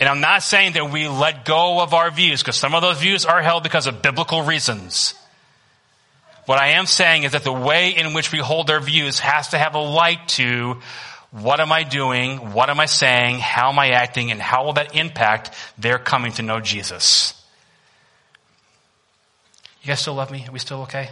And 0.00 0.08
I'm 0.08 0.22
not 0.22 0.42
saying 0.42 0.72
that 0.72 0.90
we 0.90 1.06
let 1.06 1.44
go 1.44 1.82
of 1.82 1.92
our 1.92 2.10
views, 2.10 2.40
because 2.40 2.56
some 2.56 2.74
of 2.74 2.80
those 2.80 2.98
views 2.98 3.26
are 3.26 3.42
held 3.42 3.62
because 3.62 3.86
of 3.86 4.00
biblical 4.00 4.40
reasons. 4.40 5.12
What 6.46 6.58
I 6.58 6.68
am 6.68 6.86
saying 6.86 7.24
is 7.24 7.32
that 7.32 7.44
the 7.44 7.52
way 7.52 7.90
in 7.90 8.14
which 8.14 8.32
we 8.32 8.38
hold 8.38 8.70
our 8.70 8.80
views 8.80 9.18
has 9.18 9.48
to 9.48 9.58
have 9.58 9.74
a 9.74 9.80
light 9.80 10.28
to 10.28 10.78
what 11.42 11.60
am 11.60 11.70
I 11.70 11.82
doing? 11.82 12.52
What 12.52 12.70
am 12.70 12.80
I 12.80 12.86
saying? 12.86 13.40
How 13.40 13.70
am 13.70 13.78
I 13.78 13.90
acting? 13.90 14.30
And 14.30 14.40
how 14.40 14.64
will 14.64 14.72
that 14.74 14.96
impact 14.96 15.50
their 15.76 15.98
coming 15.98 16.32
to 16.32 16.42
know 16.42 16.60
Jesus? 16.60 17.34
You 19.82 19.88
guys 19.88 20.00
still 20.00 20.14
love 20.14 20.30
me? 20.30 20.46
Are 20.48 20.52
we 20.52 20.58
still 20.58 20.82
okay? 20.82 21.10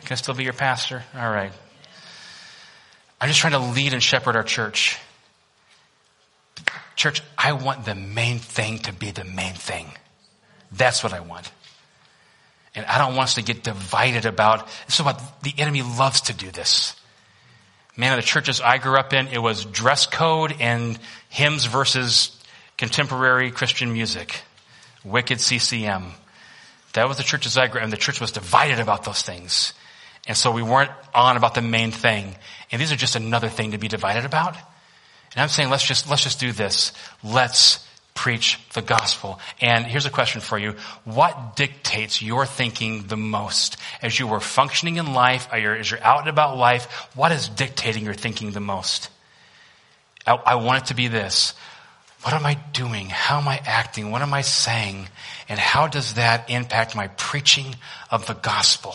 Can 0.00 0.12
I 0.12 0.14
still 0.16 0.34
be 0.34 0.44
your 0.44 0.52
pastor? 0.54 1.04
All 1.14 1.30
right. 1.30 1.52
I'm 3.20 3.28
just 3.28 3.40
trying 3.40 3.52
to 3.52 3.60
lead 3.60 3.92
and 3.92 4.02
shepherd 4.02 4.34
our 4.34 4.42
church. 4.42 4.98
Church, 6.96 7.22
I 7.38 7.52
want 7.52 7.84
the 7.84 7.94
main 7.94 8.38
thing 8.38 8.78
to 8.80 8.92
be 8.92 9.12
the 9.12 9.24
main 9.24 9.54
thing. 9.54 9.86
That's 10.72 11.04
what 11.04 11.12
I 11.12 11.20
want. 11.20 11.50
And 12.74 12.84
I 12.86 12.98
don't 12.98 13.14
want 13.14 13.28
us 13.28 13.34
to 13.36 13.42
get 13.42 13.62
divided 13.62 14.26
about, 14.26 14.66
this 14.86 14.98
is 14.98 15.04
what 15.04 15.22
the 15.42 15.54
enemy 15.58 15.82
loves 15.82 16.22
to 16.22 16.32
do 16.32 16.50
this. 16.50 16.96
Man, 17.96 18.12
of 18.12 18.16
the 18.16 18.26
churches 18.26 18.60
I 18.60 18.78
grew 18.78 18.96
up 18.96 19.12
in, 19.12 19.28
it 19.28 19.38
was 19.38 19.64
dress 19.64 20.06
code 20.06 20.54
and 20.58 20.98
hymns 21.28 21.64
versus 21.66 22.36
contemporary 22.76 23.52
Christian 23.52 23.92
music. 23.92 24.42
Wicked 25.04 25.40
CCM. 25.40 26.12
That 26.94 27.08
was 27.08 27.18
the 27.18 27.22
churches 27.22 27.56
I 27.56 27.68
grew 27.68 27.80
up 27.80 27.84
and 27.84 27.92
the 27.92 27.96
church 27.96 28.20
was 28.20 28.32
divided 28.32 28.80
about 28.80 29.04
those 29.04 29.22
things. 29.22 29.74
And 30.26 30.36
so 30.36 30.50
we 30.50 30.62
weren't 30.62 30.90
on 31.14 31.36
about 31.36 31.54
the 31.54 31.62
main 31.62 31.90
thing. 31.92 32.34
And 32.72 32.80
these 32.80 32.90
are 32.90 32.96
just 32.96 33.14
another 33.14 33.48
thing 33.48 33.72
to 33.72 33.78
be 33.78 33.88
divided 33.88 34.24
about. 34.24 34.54
And 34.54 35.42
I'm 35.42 35.48
saying 35.48 35.70
let's 35.70 35.84
just, 35.84 36.08
let's 36.08 36.22
just 36.22 36.40
do 36.40 36.52
this. 36.52 36.92
Let's 37.22 37.83
preach 38.24 38.58
the 38.72 38.80
gospel. 38.80 39.38
And 39.60 39.84
here's 39.84 40.06
a 40.06 40.10
question 40.10 40.40
for 40.40 40.56
you. 40.56 40.76
What 41.04 41.56
dictates 41.56 42.22
your 42.22 42.46
thinking 42.46 43.06
the 43.06 43.18
most? 43.18 43.76
As 44.00 44.18
you 44.18 44.26
were 44.26 44.40
functioning 44.40 44.96
in 44.96 45.12
life, 45.12 45.46
as 45.52 45.90
you're 45.90 46.02
out 46.02 46.20
and 46.20 46.30
about 46.30 46.56
life, 46.56 46.86
what 47.14 47.32
is 47.32 47.50
dictating 47.50 48.02
your 48.02 48.14
thinking 48.14 48.52
the 48.52 48.60
most? 48.60 49.10
I, 50.26 50.36
I 50.36 50.54
want 50.54 50.84
it 50.84 50.86
to 50.86 50.94
be 50.94 51.08
this. 51.08 51.52
What 52.22 52.32
am 52.32 52.46
I 52.46 52.54
doing? 52.72 53.10
How 53.10 53.40
am 53.40 53.46
I 53.46 53.60
acting? 53.62 54.10
What 54.10 54.22
am 54.22 54.32
I 54.32 54.40
saying? 54.40 55.06
And 55.50 55.60
how 55.60 55.86
does 55.86 56.14
that 56.14 56.48
impact 56.48 56.96
my 56.96 57.08
preaching 57.08 57.76
of 58.10 58.24
the 58.26 58.32
gospel? 58.32 58.94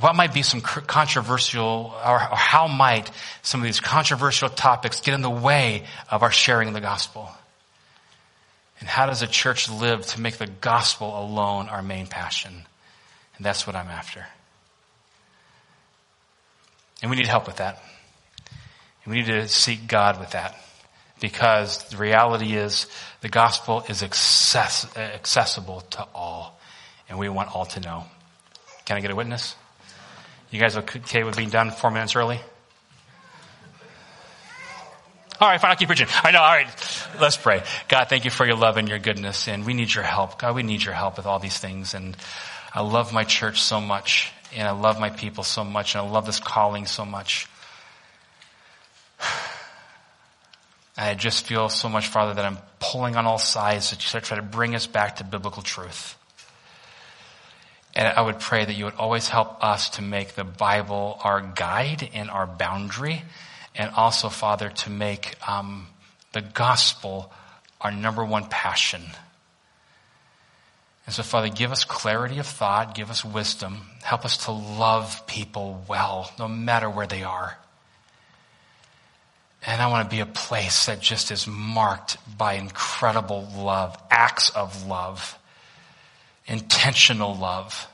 What 0.00 0.14
might 0.14 0.32
be 0.32 0.42
some 0.42 0.60
controversial, 0.60 1.92
or, 2.06 2.18
how 2.18 2.68
might 2.68 3.10
some 3.42 3.60
of 3.60 3.64
these 3.64 3.80
controversial 3.80 4.48
topics 4.48 5.00
get 5.00 5.14
in 5.14 5.22
the 5.22 5.30
way 5.30 5.86
of 6.08 6.22
our 6.22 6.30
sharing 6.30 6.72
the 6.72 6.80
gospel? 6.80 7.28
And 8.78 8.88
how 8.88 9.06
does 9.06 9.22
a 9.22 9.26
church 9.26 9.68
live 9.68 10.06
to 10.06 10.20
make 10.20 10.38
the 10.38 10.46
gospel 10.46 11.20
alone 11.20 11.68
our 11.68 11.82
main 11.82 12.06
passion? 12.06 12.52
And 13.36 13.44
that's 13.44 13.66
what 13.66 13.74
I'm 13.74 13.88
after. 13.88 14.24
And 17.02 17.10
we 17.10 17.16
need 17.16 17.26
help 17.26 17.46
with 17.46 17.56
that. 17.56 17.82
And 19.04 19.12
we 19.12 19.20
need 19.20 19.26
to 19.26 19.48
seek 19.48 19.88
God 19.88 20.20
with 20.20 20.30
that. 20.30 20.56
Because 21.20 21.88
the 21.88 21.96
reality 21.96 22.54
is 22.54 22.86
the 23.20 23.28
gospel 23.28 23.84
is 23.88 24.04
access, 24.04 24.96
accessible 24.96 25.80
to 25.90 26.06
all. 26.14 26.60
And 27.08 27.18
we 27.18 27.28
want 27.28 27.52
all 27.52 27.66
to 27.66 27.80
know. 27.80 28.04
Can 28.84 28.96
I 28.96 29.00
get 29.00 29.10
a 29.10 29.16
witness? 29.16 29.56
You 30.50 30.58
guys 30.58 30.76
okay 30.76 31.24
with 31.24 31.36
being 31.36 31.50
done 31.50 31.70
four 31.70 31.90
minutes 31.90 32.16
early? 32.16 32.40
All 35.40 35.48
right, 35.48 35.60
fine, 35.60 35.70
I'll 35.70 35.76
keep 35.76 35.86
preaching. 35.86 36.08
I 36.24 36.32
know, 36.32 36.40
all 36.40 36.52
right. 36.52 36.66
Let's 37.20 37.36
pray. 37.36 37.62
God, 37.86 38.06
thank 38.08 38.24
you 38.24 38.30
for 38.30 38.44
your 38.44 38.56
love 38.56 38.76
and 38.76 38.88
your 38.88 38.98
goodness, 38.98 39.46
and 39.46 39.64
we 39.64 39.72
need 39.72 39.94
your 39.94 40.02
help. 40.02 40.40
God, 40.40 40.56
we 40.56 40.64
need 40.64 40.82
your 40.82 40.94
help 40.94 41.16
with 41.16 41.26
all 41.26 41.38
these 41.38 41.56
things, 41.56 41.94
and 41.94 42.16
I 42.74 42.80
love 42.80 43.12
my 43.12 43.22
church 43.22 43.62
so 43.62 43.80
much, 43.80 44.32
and 44.52 44.66
I 44.66 44.72
love 44.72 44.98
my 44.98 45.10
people 45.10 45.44
so 45.44 45.62
much, 45.62 45.94
and 45.94 46.04
I 46.04 46.10
love 46.10 46.26
this 46.26 46.40
calling 46.40 46.86
so 46.86 47.04
much. 47.04 47.46
I 50.96 51.14
just 51.14 51.46
feel 51.46 51.68
so 51.68 51.88
much, 51.88 52.08
Father, 52.08 52.34
that 52.34 52.44
I'm 52.44 52.58
pulling 52.80 53.14
on 53.14 53.24
all 53.24 53.38
sides 53.38 53.90
to 53.90 54.20
try 54.20 54.36
to 54.36 54.42
bring 54.42 54.74
us 54.74 54.88
back 54.88 55.16
to 55.16 55.24
biblical 55.24 55.62
truth. 55.62 56.17
And 57.94 58.06
I 58.06 58.20
would 58.20 58.38
pray 58.38 58.64
that 58.64 58.74
you 58.74 58.84
would 58.84 58.94
always 58.94 59.28
help 59.28 59.62
us 59.62 59.90
to 59.90 60.02
make 60.02 60.34
the 60.34 60.44
Bible 60.44 61.18
our 61.24 61.40
guide 61.40 62.10
and 62.14 62.30
our 62.30 62.46
boundary. 62.46 63.22
And 63.74 63.90
also, 63.90 64.28
Father, 64.28 64.70
to 64.70 64.90
make 64.90 65.36
um, 65.48 65.86
the 66.32 66.40
gospel 66.40 67.32
our 67.80 67.92
number 67.92 68.24
one 68.24 68.46
passion. 68.46 69.02
And 71.06 71.14
so, 71.14 71.22
Father, 71.22 71.48
give 71.48 71.72
us 71.72 71.84
clarity 71.84 72.38
of 72.38 72.46
thought, 72.46 72.94
give 72.94 73.10
us 73.10 73.24
wisdom, 73.24 73.80
help 74.02 74.24
us 74.24 74.44
to 74.44 74.52
love 74.52 75.26
people 75.26 75.82
well, 75.88 76.30
no 76.38 76.48
matter 76.48 76.90
where 76.90 77.06
they 77.06 77.22
are. 77.22 77.56
And 79.66 79.80
I 79.80 79.88
want 79.88 80.08
to 80.08 80.14
be 80.14 80.20
a 80.20 80.26
place 80.26 80.86
that 80.86 81.00
just 81.00 81.30
is 81.30 81.46
marked 81.46 82.18
by 82.36 82.54
incredible 82.54 83.48
love, 83.56 83.96
acts 84.10 84.50
of 84.50 84.86
love 84.86 85.38
intentional 86.48 87.34
love. 87.36 87.86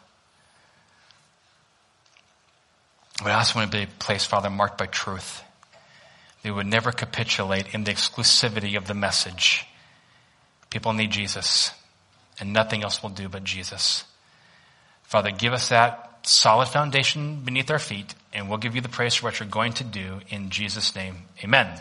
We 3.25 3.31
also 3.31 3.59
want 3.59 3.71
to 3.71 3.79
be 3.79 3.85
a 3.85 3.87
place, 3.87 4.25
Father, 4.25 4.51
marked 4.51 4.79
by 4.79 4.87
truth. 4.87 5.43
They 6.43 6.51
would 6.51 6.67
never 6.67 6.93
capitulate 6.93 7.75
in 7.75 7.85
the 7.85 7.93
exclusivity 7.93 8.77
of 8.77 8.87
the 8.87 8.95
message. 8.95 9.67
People 10.71 10.93
need 10.93 11.11
Jesus, 11.11 11.71
and 12.41 12.53
nothing 12.53 12.83
else 12.83 13.03
will 13.03 13.11
do 13.11 13.29
but 13.29 13.45
Jesus. 13.45 14.05
Father, 15.05 15.31
give 15.31 15.53
us 15.53 15.69
that 15.69 16.27
solid 16.27 16.67
foundation 16.67 17.43
beneath 17.45 17.71
our 17.71 17.79
feet, 17.79 18.15
and 18.33 18.49
we'll 18.49 18.59
give 18.59 18.75
you 18.75 18.81
the 18.81 18.89
praise 18.89 19.15
for 19.15 19.27
what 19.27 19.39
you're 19.39 19.49
going 19.49 19.73
to 19.75 19.85
do 19.85 20.21
in 20.31 20.51
Jesus' 20.51 20.97
name. 20.97 21.17
Amen. 21.43 21.81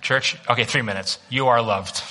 Church, 0.00 0.36
okay, 0.48 0.64
three 0.64 0.82
minutes. 0.82 1.18
You 1.28 1.46
are 1.48 1.62
loved. 1.62 2.02